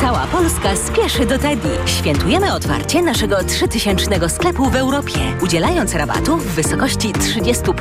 Cała 0.04 0.26
Polska 0.26 0.76
spieszy 0.76 1.26
do 1.26 1.38
Teddy. 1.38 1.68
Świętujemy 1.86 2.54
otwarcie 2.54 3.02
naszego 3.02 3.44
3000 3.44 4.28
sklepu 4.28 4.70
w 4.70 4.76
Europie, 4.76 5.18
udzielając 5.42 5.94
rabatu 5.94 6.36
w 6.36 6.46
wysokości 6.46 7.12
30% 7.12 7.74